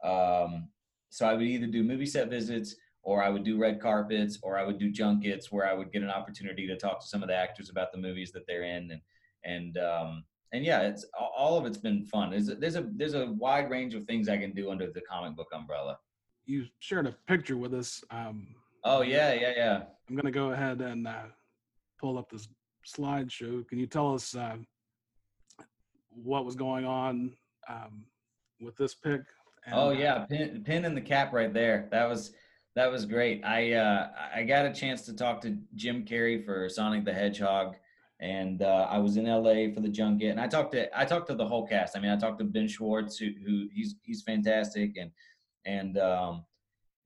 [0.05, 0.69] Um,
[1.11, 4.59] so I would either do movie set visits or I would do red carpets or
[4.59, 7.29] I would do junkets where I would get an opportunity to talk to some of
[7.29, 9.01] the actors about the movies that they're in and
[9.45, 12.31] and um, and yeah, it's all of it's been fun.
[12.31, 15.01] There's a, there's a there's a wide range of things I can do under the
[15.03, 15.99] comic book umbrella.
[16.47, 18.03] You shared a picture with us.
[18.11, 18.47] Um,
[18.89, 19.83] Oh yeah, yeah, yeah.
[20.09, 21.25] I'm going to go ahead and uh,
[21.99, 22.47] pull up this
[22.87, 23.67] slideshow.
[23.67, 24.55] Can you tell us uh,
[26.11, 27.33] what was going on
[27.69, 28.05] um,
[28.61, 29.23] with this pick?
[29.67, 31.89] And, Oh uh, yeah, pin, pin in the cap right there.
[31.91, 32.33] That was
[32.77, 33.45] that was great.
[33.45, 37.75] I uh, I got a chance to talk to Jim Carrey for Sonic the Hedgehog,
[38.21, 41.27] and uh, I was in LA for the junket, and I talked to I talked
[41.27, 41.97] to the whole cast.
[41.97, 45.11] I mean, I talked to Ben Schwartz, who, who he's he's fantastic, and
[45.65, 46.45] and um,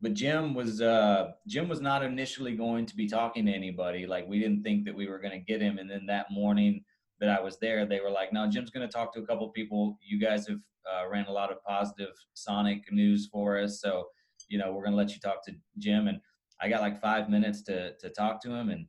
[0.00, 4.06] but Jim was uh, Jim was not initially going to be talking to anybody.
[4.06, 6.84] Like we didn't think that we were going to get him, and then that morning
[7.20, 9.48] that I was there, they were like, "No, Jim's going to talk to a couple
[9.50, 9.98] people.
[10.00, 10.58] You guys have
[10.90, 14.06] uh, ran a lot of positive Sonic news for us, so
[14.48, 16.18] you know we're going to let you talk to Jim." And
[16.60, 18.86] I got like five minutes to to talk to him, and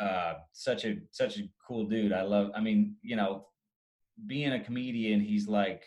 [0.00, 2.12] uh, such a such a cool dude.
[2.12, 2.50] I love.
[2.54, 3.48] I mean, you know,
[4.26, 5.84] being a comedian, he's like.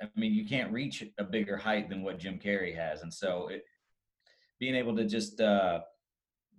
[0.00, 3.48] I mean, you can't reach a bigger height than what Jim Carrey has, and so
[3.48, 3.64] it,
[4.58, 5.80] being able to just uh,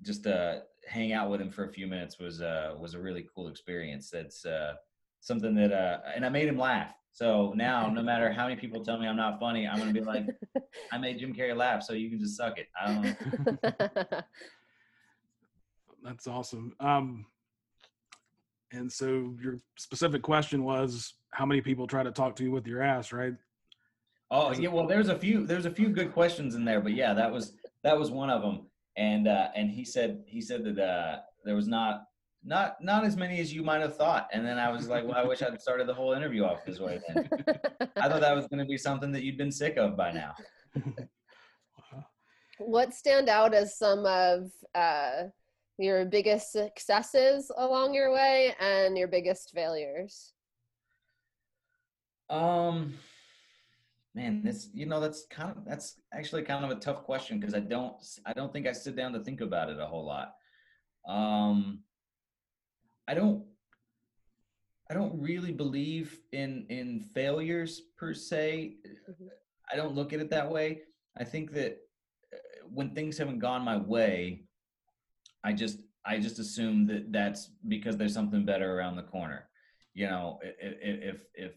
[0.01, 3.27] just uh, hang out with him for a few minutes was uh, was a really
[3.33, 4.09] cool experience.
[4.09, 4.73] That's uh,
[5.19, 6.93] something that, uh, and I made him laugh.
[7.11, 10.01] So now, no matter how many people tell me I'm not funny, I'm gonna be
[10.01, 10.25] like,
[10.91, 12.67] I made Jim Carrey laugh, so you can just suck it.
[12.79, 14.21] I don't know.
[16.03, 16.73] That's awesome.
[16.79, 17.25] Um,
[18.71, 22.67] and so your specific question was how many people try to talk to you with
[22.67, 23.33] your ass, right?
[24.29, 27.13] Oh yeah, well, there's a few there's a few good questions in there, but yeah,
[27.13, 27.53] that was
[27.83, 28.67] that was one of them.
[28.97, 32.03] And uh, and he said he said that uh, there was not
[32.43, 34.27] not not as many as you might have thought.
[34.33, 36.79] And then I was like, well, I wish I'd started the whole interview off this
[36.79, 36.99] way.
[37.07, 37.29] Then
[37.95, 40.33] I thought that was going to be something that you'd been sick of by now.
[42.59, 45.23] what stand out as some of uh,
[45.77, 50.33] your biggest successes along your way and your biggest failures?
[52.29, 52.93] Um,
[54.15, 57.53] man, this you know that's kind of that's actually kind of a tough question because
[57.53, 60.33] I don't I don't think I sit down to think about it a whole lot.
[61.07, 61.83] Um,
[63.07, 63.45] I don't
[64.89, 68.77] I don't really believe in in failures per se.
[69.09, 69.29] Mhm.
[69.71, 70.81] I don't look at it that way.
[71.17, 71.77] I think that
[72.33, 72.37] uh,
[72.69, 74.46] when things haven't gone my way,
[75.43, 79.49] I just I just assume that that's because there's something better around the corner.
[79.93, 81.51] You know, if if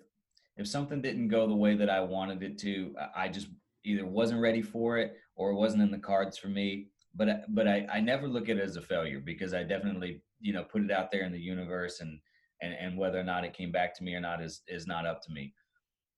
[0.56, 3.48] if something didn't go the way that I wanted it to, I- just
[3.84, 6.88] either wasn't ready for it or it wasn't in the cards for me.
[7.14, 10.52] But but I, I never look at it as a failure because I definitely you
[10.52, 12.20] know put it out there in the universe and
[12.62, 15.06] and and whether or not it came back to me or not is is not
[15.06, 15.54] up to me.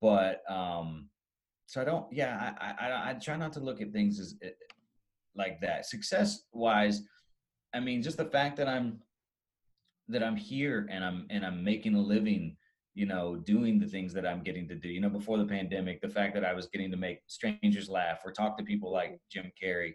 [0.01, 1.09] But um,
[1.67, 2.13] so I don't.
[2.13, 4.51] Yeah, I I, I try not to look at things as eh,
[5.35, 5.87] like that.
[5.87, 7.03] Success wise,
[7.75, 9.01] I mean, just the fact that I'm
[10.09, 12.57] that I'm here and I'm and I'm making a living,
[12.95, 14.89] you know, doing the things that I'm getting to do.
[14.89, 18.21] You know, before the pandemic, the fact that I was getting to make strangers laugh
[18.25, 19.95] or talk to people like Jim Carrey,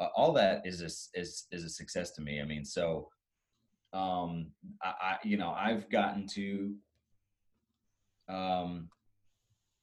[0.00, 2.40] uh, all that is a, is is a success to me.
[2.40, 3.08] I mean, so
[3.92, 4.48] um,
[4.82, 6.74] I, I you know I've gotten to
[8.28, 8.88] um,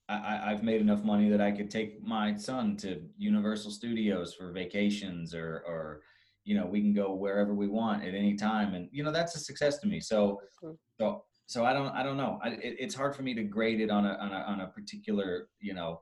[0.09, 4.51] I, I've made enough money that I could take my son to Universal Studios for
[4.51, 6.01] vacations, or or
[6.49, 9.35] you know we can go wherever we want at any time, and you know that's
[9.35, 9.99] a success to me.
[9.99, 10.77] So Mhm.
[10.99, 12.39] so so I don't I don't know.
[12.43, 14.67] I, it, it's hard for me to grade it on a on a on a
[14.67, 16.01] particular you know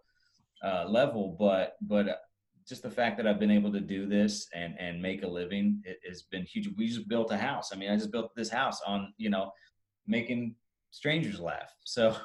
[0.64, 2.16] uh, level, but but uh,
[2.66, 5.82] just the fact that I've been able to do this and and make a living
[5.84, 6.70] it has been huge.
[6.78, 7.72] We just built a house.
[7.74, 9.52] I mean, I just built this house on you know
[10.08, 10.56] making
[10.92, 11.72] strangers laugh.
[11.84, 12.16] So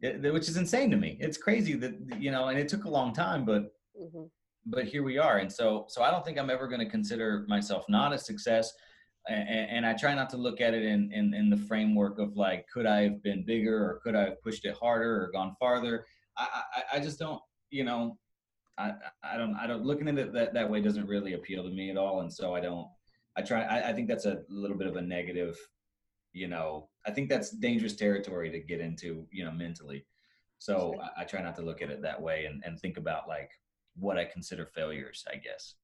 [0.00, 1.16] it, which is insane to me.
[1.20, 3.62] It's crazy that you know, and it took a long time, but
[3.96, 4.30] Mhm.
[4.66, 5.38] But here we are.
[5.38, 8.72] And so so I don't think I'm ever going to consider myself not a success.
[9.28, 12.36] And, and I try not to look at it in, in in the framework of
[12.36, 15.54] like, could I have been bigger or could I have pushed it harder or gone
[15.58, 16.06] farther?
[16.36, 17.40] I I, I just don't,
[17.70, 18.18] you know,
[18.78, 18.92] I
[19.22, 21.90] I don't I don't looking at it that that way doesn't really appeal to me
[21.90, 22.20] at all.
[22.20, 22.86] And so I don't.
[23.38, 23.62] I try.
[23.62, 25.56] I, I think that's a little bit of a negative
[26.36, 30.04] you know i think that's dangerous territory to get into you know mentally
[30.58, 33.26] so I, I try not to look at it that way and, and think about
[33.26, 33.50] like
[33.98, 35.74] what i consider failures i guess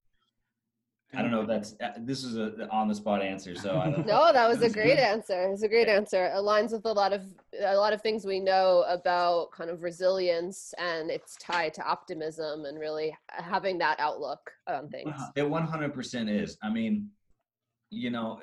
[1.15, 3.91] i don't know if that's uh, this is a on the spot answer so i
[3.91, 4.27] don't know.
[4.27, 4.99] No, that was a great good.
[4.99, 5.51] answer.
[5.53, 6.25] It's a great answer.
[6.27, 7.23] It aligns with a lot of
[7.61, 12.65] a lot of things we know about kind of resilience, and it's tied to optimism
[12.65, 15.15] and really having that outlook on things.
[15.37, 16.57] It 100% is.
[16.63, 17.11] I mean,
[17.91, 18.41] you know,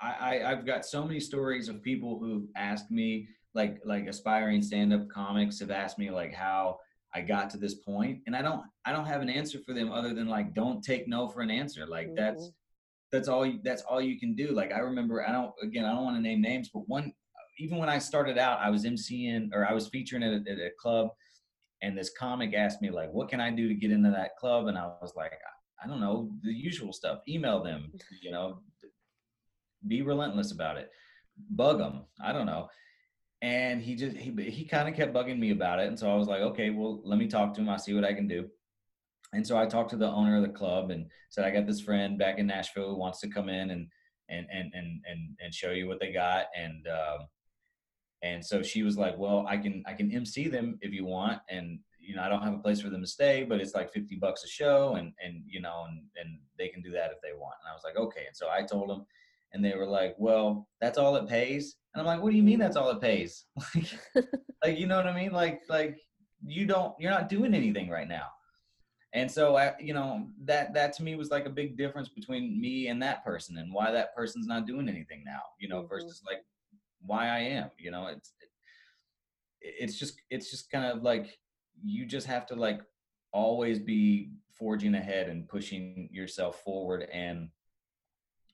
[0.00, 4.62] I, I I've got so many stories of people who've asked me, like like aspiring
[4.62, 6.78] stand-up comics have asked me like how
[7.14, 9.90] I got to this point, and I don't I don't have an answer for them
[9.92, 11.86] other than like don't take no for an answer.
[11.86, 12.54] Like that's Mhm.
[13.12, 14.52] that's all you, that's all you can do.
[14.52, 17.12] Like I remember I don't again I don't want to name names, but one
[17.58, 20.58] even when I started out, I was emceeing or I was featuring at a, at
[20.58, 21.08] a club,
[21.82, 24.68] and this comic asked me like, "What can I do to get into that club?"
[24.68, 25.32] And I was like,
[25.82, 27.20] "I don't know, the usual stuff.
[27.28, 27.92] Email them,
[28.22, 28.62] you know,
[29.86, 30.90] be relentless about it,
[31.50, 32.04] bug them.
[32.22, 32.68] I don't know."
[33.42, 36.16] And he just he he kind of kept bugging me about it, and so I
[36.16, 37.70] was like, "Okay, well, let me talk to him.
[37.70, 38.50] I'll see what I can do."
[39.32, 41.80] And so I talked to the owner of the club and said, "I got this
[41.80, 43.88] friend back in Nashville who wants to come in and
[44.28, 47.28] and and and and, and show you what they got." And um,
[48.22, 51.40] and so she was like, "Well, I can I can MC them if you want,
[51.48, 53.92] and you know I don't have a place for them to stay, but it's like
[53.92, 57.20] fifty bucks a show, and and you know and and they can do that if
[57.22, 59.06] they want." And I was like, "Okay." And so I told them,
[59.52, 62.42] and they were like, "Well, that's all it pays." And I'm like, "What do you
[62.42, 63.46] mean that's all it pays?
[63.74, 63.90] like,
[64.64, 65.32] like you know what I mean?
[65.32, 65.98] Like like
[66.44, 68.26] you don't you're not doing anything right now."
[69.12, 72.60] And so I, you know, that that to me was like a big difference between
[72.60, 75.88] me and that person, and why that person's not doing anything now, you know, Mhm.
[75.88, 76.44] versus like
[77.00, 77.70] why I am.
[77.78, 78.48] You know, it's it,
[79.60, 81.38] it's just it's just kind of like
[81.82, 82.80] you just have to like
[83.32, 87.48] always be forging ahead and pushing yourself forward and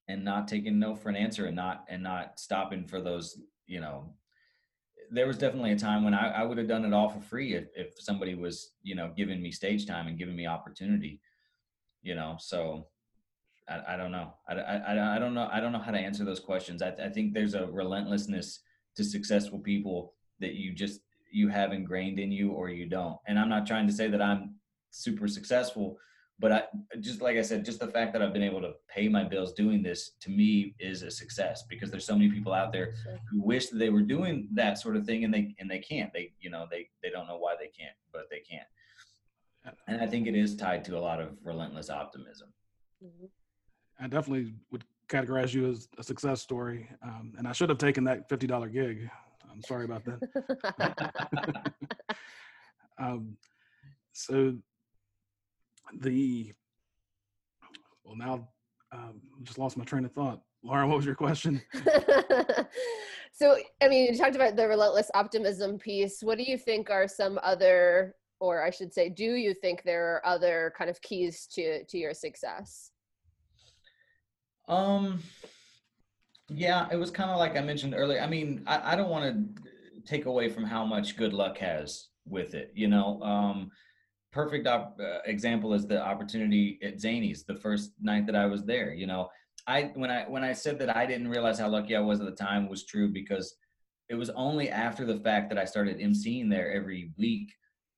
[0.09, 3.81] and not taking no for an answer and not and not stopping for those you
[3.81, 4.13] know
[5.11, 7.55] there was definitely a time when I, I would have done it all for free
[7.55, 11.21] if, if somebody was you know giving me stage time and giving me opportunity
[12.03, 12.87] you know so
[13.69, 14.35] I, I don't know.
[14.49, 16.83] I, I, I don't know I don't know how to answer those questions.
[16.83, 18.61] I, I think there's a relentlessness
[18.97, 21.01] to successful people that you just
[21.33, 23.19] you have ingrained in you or you don't.
[23.27, 24.57] And I'm not trying to say that I'm
[24.91, 25.99] super successful
[26.39, 26.65] but I
[27.01, 29.53] just like I said, just the fact that I've been able to pay my bills
[29.53, 33.19] doing this to me is a success because there's so many people out there Sure.
[33.31, 36.13] who wish that they were doing that sort of thing and they and they can't.
[36.13, 38.67] They you know they they don't know why they can't, but they can't.
[39.89, 42.53] And I think it is tied to a lot of relentless optimism.
[43.03, 43.29] Mhm.
[43.99, 46.89] I definitely would categorize you as a success story.
[47.03, 49.09] Um, and I should have taken that $50 gig.
[49.51, 51.73] I'm sorry about that.
[52.99, 53.37] um,
[54.13, 54.57] so
[55.95, 56.53] the,
[58.05, 58.49] well, now
[58.93, 60.41] um, just lost my train of thought.
[60.63, 61.63] Lauren, what was your question?
[63.33, 66.23] so, I mean, you talked about the relentless optimism piece.
[66.23, 70.15] What do you think are some other, or I should say, do you think there
[70.15, 72.91] are other kind of keys to to your success?
[74.69, 75.23] Um,
[76.49, 78.21] yeah, it was kind of like I mentioned earlier.
[78.21, 79.63] I mean, I, I don't want to
[80.05, 82.73] take away from how much good luck has with it.
[82.75, 83.71] You know, um,
[84.37, 88.65] perfect op- uh, example is the opportunity at Zanies the first night that I was
[88.65, 88.93] there.
[88.93, 89.31] You know,
[89.67, 92.27] I when I when I said that I didn't realize how lucky I was at
[92.27, 93.57] the time was true because
[94.11, 97.49] it was only after the fact that I started emceeing there every week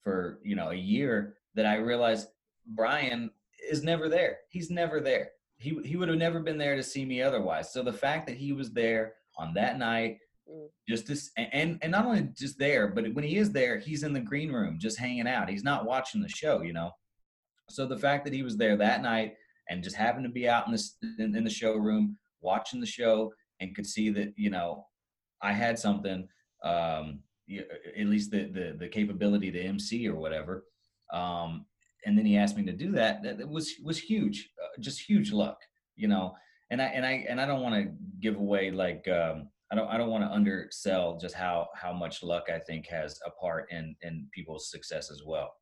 [0.04, 2.28] for you know a year that I realized
[2.66, 3.30] Brian
[3.68, 4.38] is never there.
[4.48, 5.30] He's never there.
[5.56, 7.72] He he would have never been there to see me otherwise.
[7.72, 10.18] So the fact that he was there on that night.
[10.88, 14.12] Just this, and and not only just there, but when he is there, he's in
[14.12, 15.48] the green room just hanging out.
[15.48, 16.90] He's not watching the show, you know.
[17.70, 19.34] So the fact that he was there that night
[19.68, 20.82] and just happened to be out in the
[21.18, 24.86] in, in the showroom watching the show and could see that you know
[25.42, 26.26] I had something,
[26.64, 27.20] um,
[27.98, 30.64] at least the the the capability to MC or whatever.
[31.12, 31.66] Um,
[32.06, 33.22] and then he asked me to do that.
[33.22, 35.58] That was was huge, uh, just huge luck,
[35.96, 36.34] you know.
[36.70, 39.88] And I and I and I don't want to give away like um, I don't
[39.88, 43.70] I don't want to undersell just how how much luck I think has a part
[43.70, 45.54] in in people's success as well.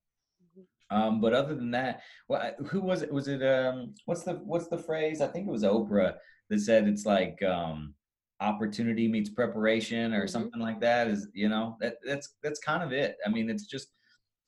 [0.58, 0.96] Mm-hmm.
[0.96, 3.12] Um, but other than that, well, who was it?
[3.12, 5.20] Was it um, what's the what's the phrase?
[5.20, 6.14] I think it was Oprah
[6.50, 7.94] that said it's like um,
[8.40, 10.28] opportunity meets preparation or mm-hmm.
[10.28, 11.08] something like that.
[11.08, 13.16] Is you know that that's that's kind of it.
[13.26, 13.88] I mean, it's just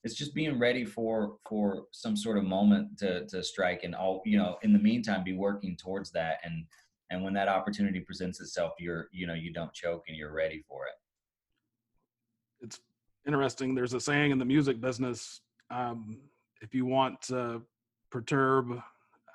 [0.04, 4.22] it's just being ready for for some sort of moment to to strike and all
[4.24, 6.64] you know in the meantime be working towards that and
[7.10, 10.62] and when that opportunity presents itself you're you know you don't choke and you're ready
[10.68, 10.94] for it.
[12.60, 12.80] It's
[13.26, 13.74] interesting.
[13.74, 15.40] There's a saying in the music business
[15.70, 16.18] um,
[16.60, 17.62] if you want to
[18.10, 18.82] perturb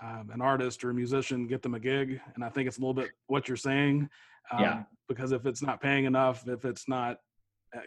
[0.02, 2.20] um, an artist or a musician get them a gig.
[2.36, 4.10] And i think it's a little bit what you're saying
[4.52, 4.84] um, yeah.
[5.08, 7.20] because if it's not paying enough if it's not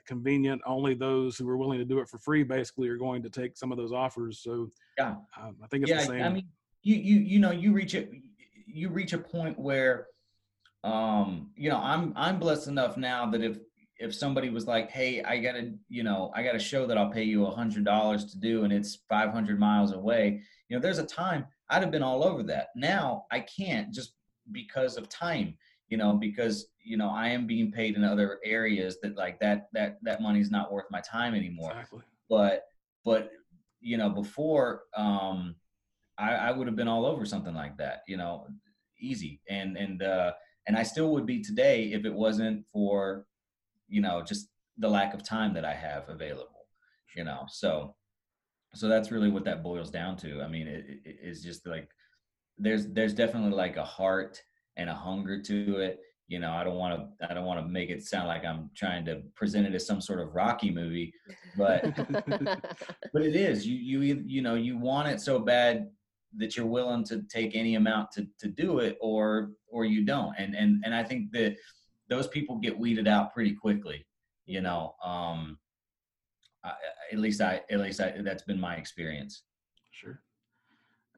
[0.06, 3.30] convenient only those who are willing to do it for free basically are going to
[3.30, 4.40] take some of those offers.
[4.40, 4.68] So
[4.98, 5.16] yeah.
[5.40, 6.48] um, i think it's yeah, the same i mean
[6.82, 8.10] you you you know you reach it
[8.76, 10.08] you reach a point where
[10.84, 13.58] um you know i'm i'm blessed enough now that if
[13.98, 17.10] if somebody was like hey i gotta you know i got a show that i'll
[17.10, 20.98] pay you a hundred dollars to do and it's 500 miles away you know there's
[20.98, 22.68] a time i'd have been all over that.
[22.76, 24.12] Now i can't just
[24.52, 25.56] because of time
[25.88, 29.68] you know because you know i am being paid in other areas that like that
[29.72, 31.70] that that money's not worth my time anymore.
[31.70, 32.02] Exactly.
[32.28, 32.64] but
[33.04, 33.30] but
[33.80, 35.56] you know before um
[36.18, 38.46] I, I would have been all over something like that, you know,
[38.98, 39.40] easy.
[39.48, 40.32] And and uh,
[40.66, 43.26] and I still would be today if it wasn't for,
[43.88, 46.66] you know, just the lack of time that I have available,
[47.16, 47.44] you know.
[47.48, 47.94] So
[48.74, 50.42] so that's really what that boils down to.
[50.42, 51.88] I mean, it, it, it's just like
[52.58, 54.42] there's there's definitely like a heart
[54.76, 56.00] and a hunger to it.
[56.28, 58.70] You know, I don't want to I don't want to make it sound like I'm
[58.76, 61.12] trying to present it as some sort of Rocky movie,
[61.56, 61.84] but
[63.12, 63.66] but it is.
[63.66, 65.88] You you you know you want it so bad
[66.36, 70.34] that you're willing to take any amount to to do it or or you don't.
[70.38, 71.56] And and and i think that
[72.08, 74.06] those people get weeded out pretty quickly
[74.46, 75.58] you know um
[76.64, 76.72] I,
[77.12, 79.42] at least i at least I, that's been my experience.
[79.90, 80.20] Sure.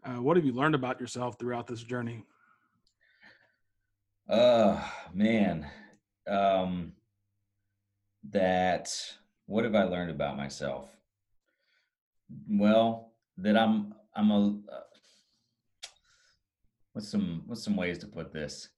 [0.05, 2.25] Uh, what have you learned about yourself throughout this journey?
[4.29, 4.83] Uh
[5.13, 5.67] man.
[6.27, 6.93] Um
[8.31, 8.93] that
[9.47, 10.91] what have i learned about myself?
[12.49, 14.59] Well that i'm i'm a
[16.99, 18.71] what's some what's some ways to put this?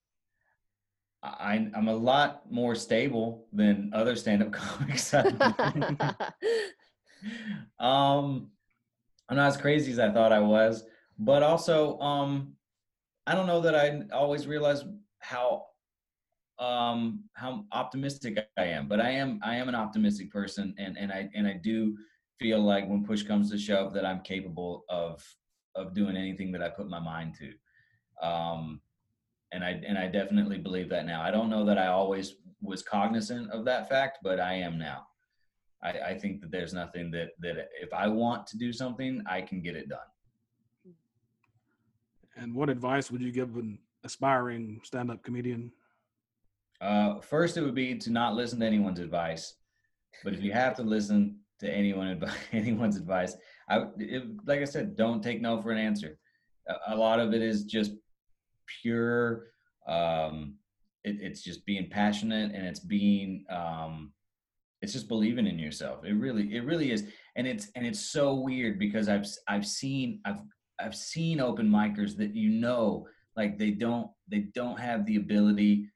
[1.22, 5.14] I, I'm a lot more stable than other stand-up comics.
[5.14, 5.30] um,
[9.28, 10.84] I'm not as crazy as I thought I was,
[11.18, 12.56] but also, um,
[13.26, 14.84] I don't know that I always realize
[15.20, 15.66] how
[16.58, 21.10] um how optimistic I am, but I am I am an optimistic person, and and
[21.10, 21.96] I and I do
[22.38, 25.24] feel like when push comes to shove that I'm capable of
[25.74, 27.54] of doing anything that I put my mind to.
[28.22, 28.80] Um,
[29.52, 31.22] and I and I definitely believe that now.
[31.22, 35.06] I don't know that I always was cognizant of that fact, but I am now.
[35.82, 39.40] I, I think that there's nothing that that if I want to do something, I
[39.40, 39.98] can get it done.
[42.36, 45.72] And what advice would you give an aspiring stand-up comedian?
[46.80, 49.54] Uh, first, it would be to not listen to anyone's advice.
[50.24, 53.36] But if you have to listen to anyone anyone's advice,
[53.68, 56.18] I it, like I said, don't take no for an answer.
[56.68, 57.92] A, a lot of it is just
[58.82, 59.46] pure
[59.88, 60.54] um
[61.04, 64.12] it, it's just being passionate and it's being um
[64.82, 66.04] it's just believing in yourself.
[66.04, 67.04] It really it really is.
[67.36, 70.40] And it's and it's so weird because i've i've seen i've
[70.78, 73.06] i've seen open micers that you know
[73.36, 75.88] like they don't they don't have the ability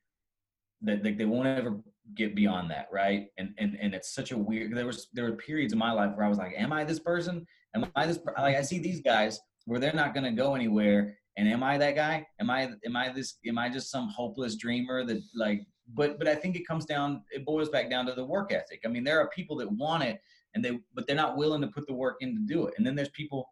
[0.83, 1.81] that like they won't ever
[2.15, 3.29] get beyond that right?
[3.39, 6.15] And and and it's such a weird there was there were periods in my life
[6.15, 7.47] where i was like am i this person?
[7.75, 11.17] Am i this like i see these guys where they're not going to go anywhere
[11.37, 12.27] and am I that guy?
[12.41, 16.29] Am I am I this am I just some hopeless dreamer that like but but
[16.29, 18.81] I think it comes down it boils back down to the work ethic.
[18.85, 20.21] I mean, there are people that want it
[20.55, 22.75] and they but they're not willing to put the work in to do it.
[22.77, 23.49] And then there's people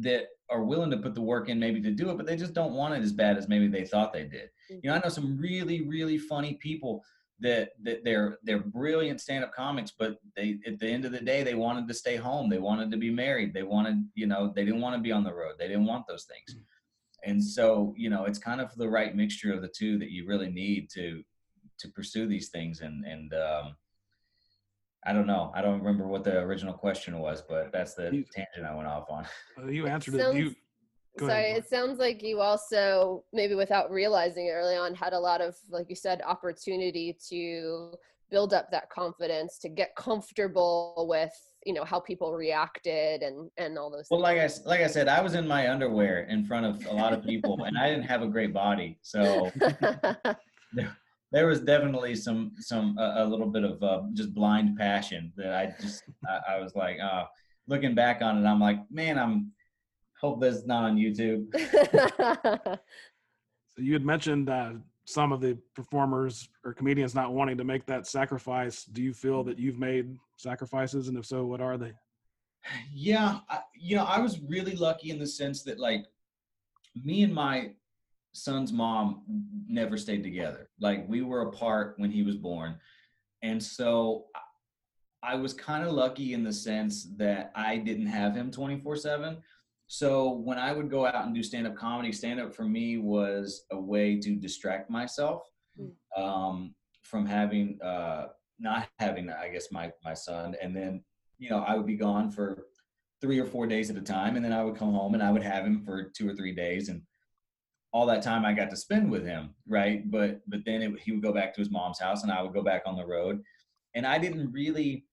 [0.00, 2.52] that are willing to put the work in maybe to do it, but they just
[2.52, 4.50] don't want it as bad as maybe they thought they did.
[4.68, 7.04] You know, I know some really, really funny people
[7.40, 11.42] that that they're they're brilliant stand-up comics but they at the end of the day
[11.42, 14.64] they wanted to stay home they wanted to be married they wanted you know they
[14.64, 16.60] didn't want to be on the road they didn't want those things
[17.26, 20.26] and so you know it's kind of the right mixture of the two that you
[20.26, 21.22] really need to
[21.78, 23.74] to pursue these things and and um,
[25.06, 25.52] I don't know.
[25.54, 28.88] I don't remember what the original question was, but that's the You- tangent I went
[28.88, 29.26] off on.
[29.58, 30.18] Uh, you answered it.
[30.20, 30.54] Sounds- You
[31.18, 35.18] Sorry, ahead, it sounds like you also maybe without realizing it early on had a
[35.20, 37.92] lot of, like you said, opportunity to
[38.30, 41.32] build up that confidence, to get comfortable with,
[41.64, 44.06] you know, how people reacted and and all those.
[44.10, 46.92] Well, like I like I said, I was in my underwear in front of a
[46.92, 49.50] lot of people, and I didn't have a great body, so
[51.32, 55.54] there was definitely some some a, a little bit of uh, just blind passion that
[55.54, 57.24] I just I, I was like, uh,
[57.66, 59.52] looking back on it, I'm like, man, I'm
[60.20, 61.46] hope this is not on YouTube.
[63.76, 64.74] So you had mentioned uh,
[65.04, 68.84] some of the performers or comedians not wanting to make that sacrifice.
[68.84, 69.64] Do you feel that mm-hmm.
[69.64, 71.92] you've made sacrifices, and if so, what are they?
[72.92, 76.06] Yeah, I, you know, I was really lucky in the sense that like
[77.04, 77.72] me and my
[78.32, 79.22] son's mom
[79.68, 80.70] never stayed together.
[80.80, 82.76] Like we were apart when he was born.
[83.42, 84.40] And so I-
[85.24, 89.42] I was kind of lucky in the sense that I didn't have him 24/7.
[89.86, 93.78] So when I would go out and do stand-up comedy, stand-up for me was a
[93.78, 95.42] way to distract myself
[95.78, 95.90] Mm.
[96.16, 98.28] um, from having uh,
[98.60, 100.54] not having, I guess, my my son.
[100.62, 101.02] And then
[101.38, 102.66] you know, I would be gone for
[103.20, 105.32] three or four days at a time, and then I would come home and I
[105.32, 107.02] would have him for two or three days, and
[107.92, 110.08] all that time I got to spend with him, right?
[110.08, 112.54] But but then it, he would go back to his mom's house, and I would
[112.54, 113.42] go back on the road,
[113.96, 115.06] and I didn't really.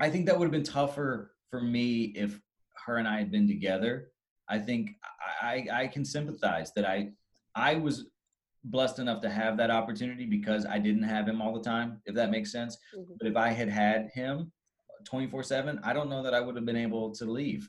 [0.00, 2.38] I think that would have been tougher for me if
[2.86, 4.10] her and I had been together.
[4.48, 4.96] I think
[5.40, 7.10] I I, can sympathize that I
[7.54, 8.06] I was
[8.64, 12.14] blessed enough to have that opportunity because I didn't have him all the time, if
[12.14, 12.78] that makes sense.
[12.96, 13.18] Mhm.
[13.18, 14.52] But if I had had him
[15.04, 17.68] 24 7, I don't know that I would have been able to leave,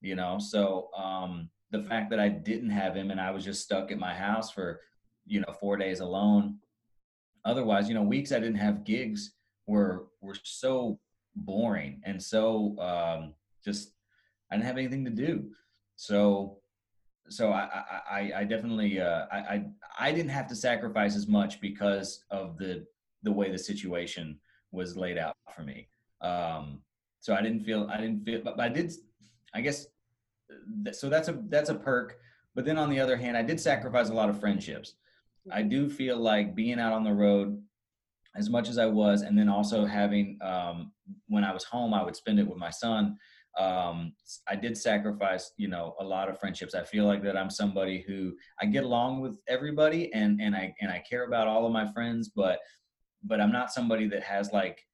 [0.00, 0.38] you know?
[0.38, 3.98] So um, the fact that I didn't have him and I was just stuck at
[3.98, 4.80] my house for,
[5.26, 6.58] you know, four days alone.
[7.44, 9.32] Otherwise, you know, weeks I didn't have gigs
[9.66, 10.98] were were so
[11.34, 13.34] boring and so um,
[13.64, 13.92] just
[14.50, 15.50] I didn't have anything to do.
[15.96, 16.58] So
[17.28, 19.64] so I I, I- definitely uh, I, I
[19.98, 22.86] I didn't have to sacrifice as much because of the
[23.22, 24.38] the way the situation
[24.72, 25.88] was laid out for me.
[26.20, 26.82] Um,
[27.20, 28.92] so I didn't feel I didn't feel, but I did.
[29.54, 29.86] I guess
[30.92, 31.08] so.
[31.08, 32.18] That's a that's a perk.
[32.54, 34.94] But then on the other hand, I did sacrifice a lot of friendships.
[35.52, 37.60] I do feel like being out on the road
[38.34, 40.92] as much as I was, and then also having um,
[41.28, 43.16] when I was home, I would spend it with my son.
[43.58, 44.12] Um,
[44.46, 46.74] I did sacrifice, you know, a lot of friendships.
[46.74, 50.74] I feel like that I'm somebody who I get along with everybody, and and I
[50.80, 52.60] and I care about all of my friends, but
[53.24, 54.84] but I'm not somebody that has like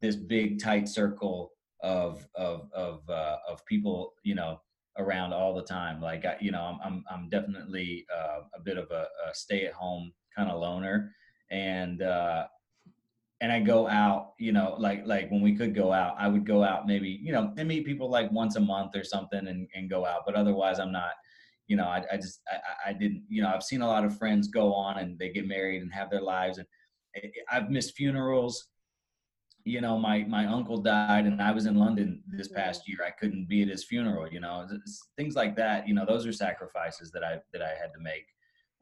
[0.00, 1.52] this big tight circle
[1.82, 4.60] of of of uh, of people, you know,
[4.98, 6.00] around all the time.
[6.00, 9.66] Like I, you know, I'm I'm I'm definitely uh, a bit of a, a stay
[9.66, 11.12] at home kind of loner,
[11.50, 12.46] and uh,
[13.44, 16.46] and I go out, you know, like like when we could go out, I would
[16.46, 19.68] go out maybe, you know, and meet people like once a month or something, and
[19.74, 20.22] and go out.
[20.24, 21.12] But otherwise, I'm not.
[21.66, 23.24] You know, I, I just I, I didn't.
[23.28, 25.92] You know, I've seen a lot of friends go on and they get married and
[25.92, 26.66] have their lives, and
[27.14, 28.66] I- I've missed funerals.
[29.64, 32.56] You know, my my uncle died, and I was in London this mm-hmm.
[32.56, 33.00] past year.
[33.06, 34.26] I couldn't be at his funeral.
[34.32, 35.86] You know, It's- things like that.
[35.86, 38.26] You know, those are sacrifices that I that I had to make,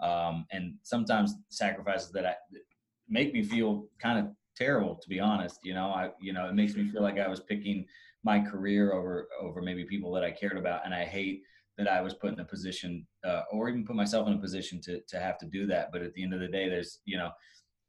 [0.09, 2.63] um, and sometimes sacrifices that I that
[3.09, 4.27] make me feel kind of
[4.57, 4.97] terrible.
[4.97, 7.41] To be honest, you know, I you know it makes me feel like I was
[7.41, 7.87] picking
[8.25, 11.43] my career over over maybe people that I cared about, and I hate
[11.79, 14.81] that I was put in a position, uh, or even put myself in a position
[14.83, 15.91] to to have to do that.
[15.93, 17.31] But at the end of the day, there's you know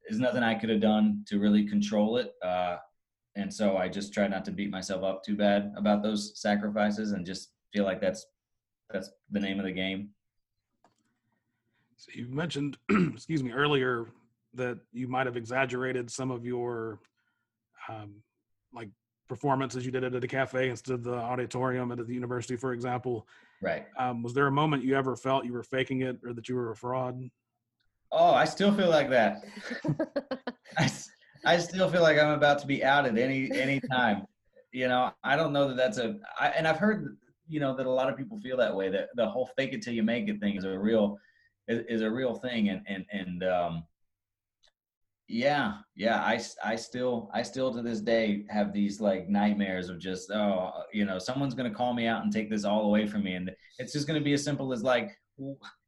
[0.08, 2.34] there's nothing I could have done to really control it.
[2.44, 2.78] Uh,
[3.36, 7.12] and so I just try not to beat myself up too bad about those sacrifices
[7.12, 8.26] and just feel like that's
[8.92, 10.10] that's the name of the game.
[11.98, 14.08] So you mentioned, excuse me, earlier
[14.56, 17.00] that you might have exaggerated some of your
[17.90, 18.16] um,
[18.74, 18.90] like
[19.28, 22.74] performances you did it at a cafe instead of the auditorium at the university, for
[22.74, 23.28] example.
[23.62, 23.86] Right.
[23.98, 26.56] Um, was there a moment you ever felt you were faking it or that you
[26.56, 27.20] were a fraud?
[28.12, 29.44] Oh, I still feel like that.
[31.46, 34.26] I still feel like I'm about to be outed any any time.
[34.72, 36.20] you know, I don't know that that's a.
[36.40, 38.90] I, and I've heard, you know, that a lot of people feel that way.
[38.90, 41.18] That the whole "fake it till you make it" thing is a real
[41.68, 42.70] is, is a real thing.
[42.70, 43.84] And and and um,
[45.28, 46.22] yeah, yeah.
[46.22, 50.72] i i still I still to this day have these like nightmares of just oh,
[50.76, 53.36] uh, you know, someone's gonna call me out and take this all away from me,
[53.36, 55.12] and it's just gonna be as simple as like.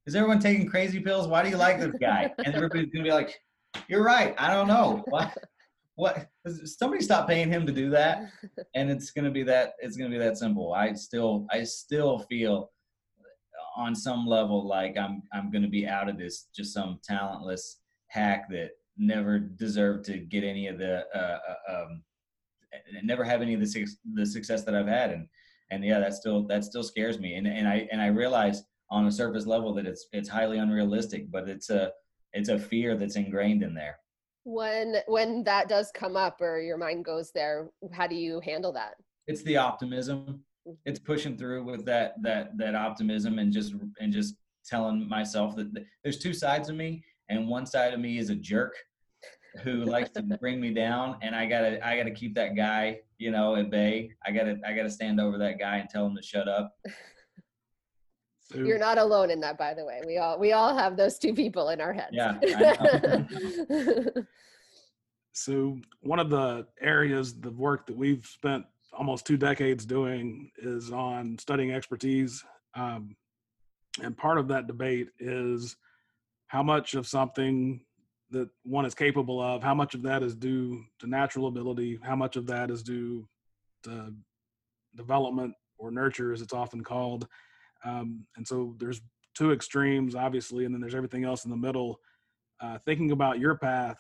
[0.08, 1.28] Is everyone taking crazy pills?
[1.28, 2.32] Why do you like this guy?
[2.46, 3.36] And everybody's gonna be like,
[3.88, 4.36] "You're right.
[4.38, 5.04] I don't know.
[5.10, 5.38] What?
[5.96, 6.28] What?
[6.66, 8.30] Somebody stop paying him to do that."
[8.76, 10.74] and it's gonna be that it's gonna be that simple.
[10.74, 12.72] I still I still feel
[13.20, 17.80] uh, on some level like I'm I'm gonna be out of this just some talentless
[18.08, 21.40] hack that never deserved to get any of the uh,
[21.70, 22.04] uh, um,
[23.04, 25.28] never have any of the suc- the success that I've had, and
[25.72, 29.08] and yeah, that still that still scares me, and and I and I realize on
[29.08, 31.92] a surface level that it's it's highly unrealistic, but it's a
[32.34, 33.98] it's a fear that's ingrained in there.
[34.44, 38.72] when when that does come up or your mind goes there how do you handle
[38.74, 38.94] that
[39.28, 40.44] It's the optimism.
[40.86, 44.36] It's pushing through with that that that optimism and just and just
[44.66, 48.30] telling myself that th- there's two sides of me, and one side of me is
[48.30, 48.76] a jerk
[49.64, 53.32] who likes to bring me down, and I gotta I gotta keep that guy you
[53.32, 54.12] know at bay.
[54.26, 56.76] I gotta I gotta stand over that guy and tell him to shut up.
[58.52, 61.18] So, you're not alone in that by the way we all we all have those
[61.18, 63.26] two people in our heads Yeah, I
[65.34, 68.64] so one of the areas the work that we've spent
[68.94, 72.44] almost two decades doing is on studying expertise
[72.76, 73.16] um,
[74.04, 75.76] and part of that debate is
[76.48, 77.82] how much of something
[78.32, 82.16] that one is capable of how much of that is due to natural ability how
[82.16, 83.28] much of that is due
[83.84, 84.14] to
[84.96, 87.28] development or nurture as it's often called.
[87.84, 89.02] Um, and so there's
[89.36, 92.00] two extremes obviously and then there's everything else in the middle.
[92.62, 94.00] Uh, thinking about your path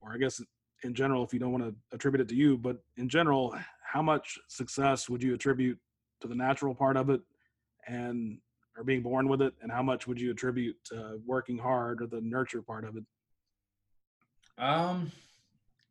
[0.00, 0.40] or I guess
[0.84, 4.00] in general, if you don't want to attribute it to you, but in general, how
[4.00, 5.78] much success would you attribute
[6.20, 7.20] to the natural part of it?
[7.86, 8.38] And
[8.78, 12.06] or being born with it, and how much would you attribute to working hard or
[12.06, 13.04] the nurture part of it?
[14.56, 15.10] Um,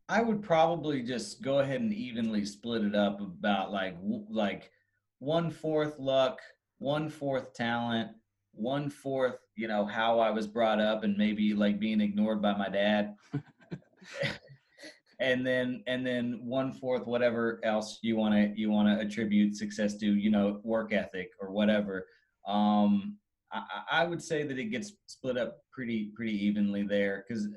[0.09, 3.97] I would probably just go ahead and evenly split it up about like
[4.29, 4.71] like
[5.19, 6.39] one fourth luck,
[6.77, 8.11] one fourth talent,
[8.53, 12.55] one fourth you know how I was brought up and maybe like being ignored by
[12.55, 13.15] my dad,
[15.19, 19.57] and then and then one fourth whatever else you want to you want to attribute
[19.57, 22.05] success to you know work ethic or whatever.
[22.47, 23.17] Um,
[23.51, 27.47] I, I would say that it gets split up pretty pretty evenly there because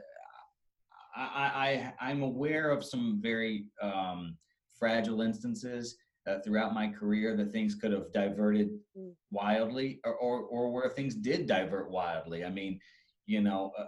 [1.16, 4.36] I, I I'm aware of some very um,
[4.78, 9.14] fragile instances uh, throughout my career that things could have diverted Mm.
[9.30, 12.44] wildly, or, or or where things did divert wildly.
[12.44, 12.80] I mean,
[13.26, 13.86] you know, uh,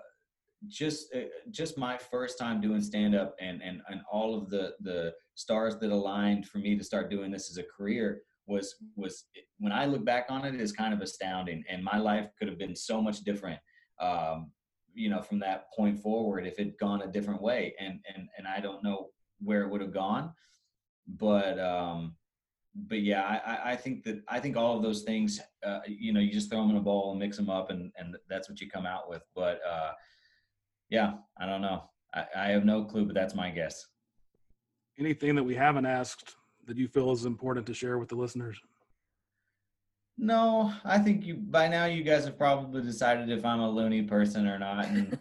[0.68, 4.74] just uh, just my first time doing stand up and and and all of the
[4.80, 8.22] the stars that aligned for me to start doing this as a career
[8.52, 9.24] was was
[9.58, 12.58] when I look back on it is kind of astounding, and my life could have
[12.58, 13.58] been so much different.
[14.00, 14.52] Um,
[14.94, 17.74] you know from that point forward if it'd gone a different way.
[17.78, 19.08] And and and i don't know
[19.40, 20.32] where it would have gone
[21.06, 22.14] but um
[22.88, 26.20] but yeah I- I, think that i think all of those things uh, you know
[26.20, 28.60] you just throw them in a bowl and mix them up and and that's what
[28.60, 29.22] you come out with.
[29.34, 29.92] But uh
[30.90, 31.84] yeah i don't know.
[32.14, 33.86] I, I have no clue but that's my guess.
[34.98, 36.36] Anything that we haven't asked
[36.66, 38.58] that you feel is important to share with the listeners?
[40.18, 44.02] no i think you by now you guys have probably decided if i'm a loony
[44.02, 45.18] person or not and,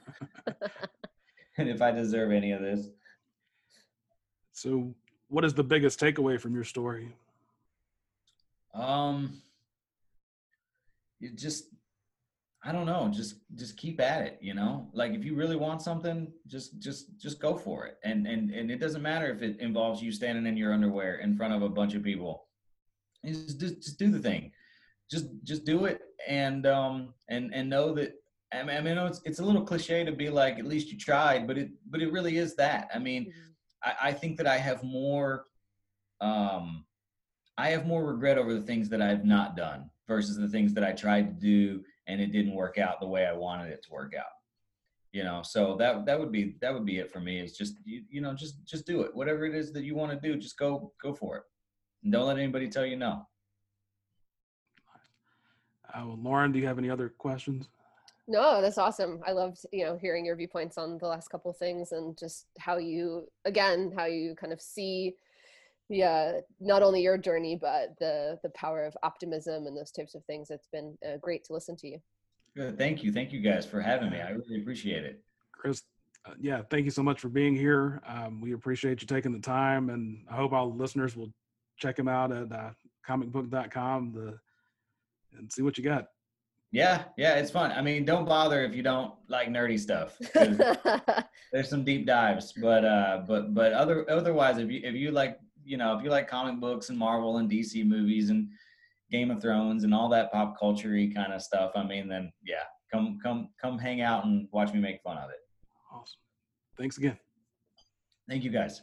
[1.57, 2.89] and if i deserve any of this
[4.51, 4.93] So,
[5.29, 7.15] what is the biggest takeaway from your story?
[8.73, 9.41] Um,
[11.19, 11.65] you just,
[12.64, 14.38] I don't know, just just keep at it.
[14.41, 17.97] You know, like if you really want something, just just just go for it.
[18.03, 21.36] And and and it doesn't matter if it involves you standing in your underwear in
[21.36, 22.47] front of a bunch of people.
[23.26, 24.51] Just just, just do the thing.
[25.09, 28.14] Just just do it, and um and and know that.
[28.53, 30.97] I mean, I mean, it's it's a little cliche to be like, at least you
[30.97, 32.89] tried, but it but it really is that.
[32.93, 33.53] I mean, Mhm.
[33.84, 35.47] I, I think that I have more
[36.20, 36.86] um
[37.57, 40.84] I have more regret over the things that I've not done versus the things that
[40.84, 43.91] I tried to do and it didn't work out the way I wanted it to
[43.91, 44.26] work out.
[45.12, 47.39] You know, so that that would be that would be it for me.
[47.39, 49.16] Is just you, you know just just do it.
[49.16, 51.43] Whatever it is that you want to do, just go go for it.
[52.04, 53.28] And don't let anybody tell you no.
[55.93, 57.68] Uh, well, Lauren, do you have any other questions?
[58.28, 59.20] No, that's awesome.
[59.28, 62.78] I loved, you know, hearing your viewpoints on the last couple things and just how
[62.78, 65.16] you, again, how you kind of see,
[65.91, 70.23] yeah, not only your journey but the the power of optimism and those types of
[70.25, 70.49] things.
[70.49, 71.99] It's been uh, great to listen to you.
[72.55, 72.77] Good.
[72.77, 73.11] Thank you.
[73.11, 74.19] Thank you guys for having me.
[74.19, 75.21] I really appreciate it.
[75.51, 75.83] Chris,
[76.25, 78.01] uh, yeah, thank you so much for being here.
[78.07, 81.31] Um, we appreciate you taking the time, and I hope all the listeners will
[81.77, 82.71] check him out at uh,
[83.07, 84.39] comicbook.com the,
[85.37, 86.07] and see what you got.
[86.71, 87.71] Yeah, yeah, it's fun.
[87.73, 90.17] I mean, don't bother if you don't like nerdy stuff.
[91.51, 95.39] there's some deep dives but uh but but other otherwise if you if you like
[95.64, 98.47] you know if you like comic books and marvel and dc movies and
[99.12, 102.64] game of thrones and all that pop culture kind of stuff i mean then yeah
[102.91, 105.38] come come come hang out and watch me make fun of it
[105.93, 106.20] Awesome.
[106.78, 107.18] Thanks again.
[108.30, 108.82] thank you guys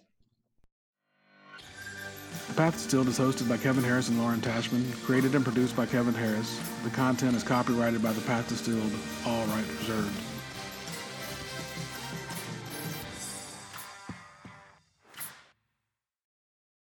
[2.49, 5.85] The Paths Distilled is hosted by Kevin Harris and Lauren Tashman, created and produced by
[5.87, 6.59] Kevin Harris.
[6.85, 8.93] The content is copyrighted by The Paths Distilled,
[9.27, 10.28] all rights reserved.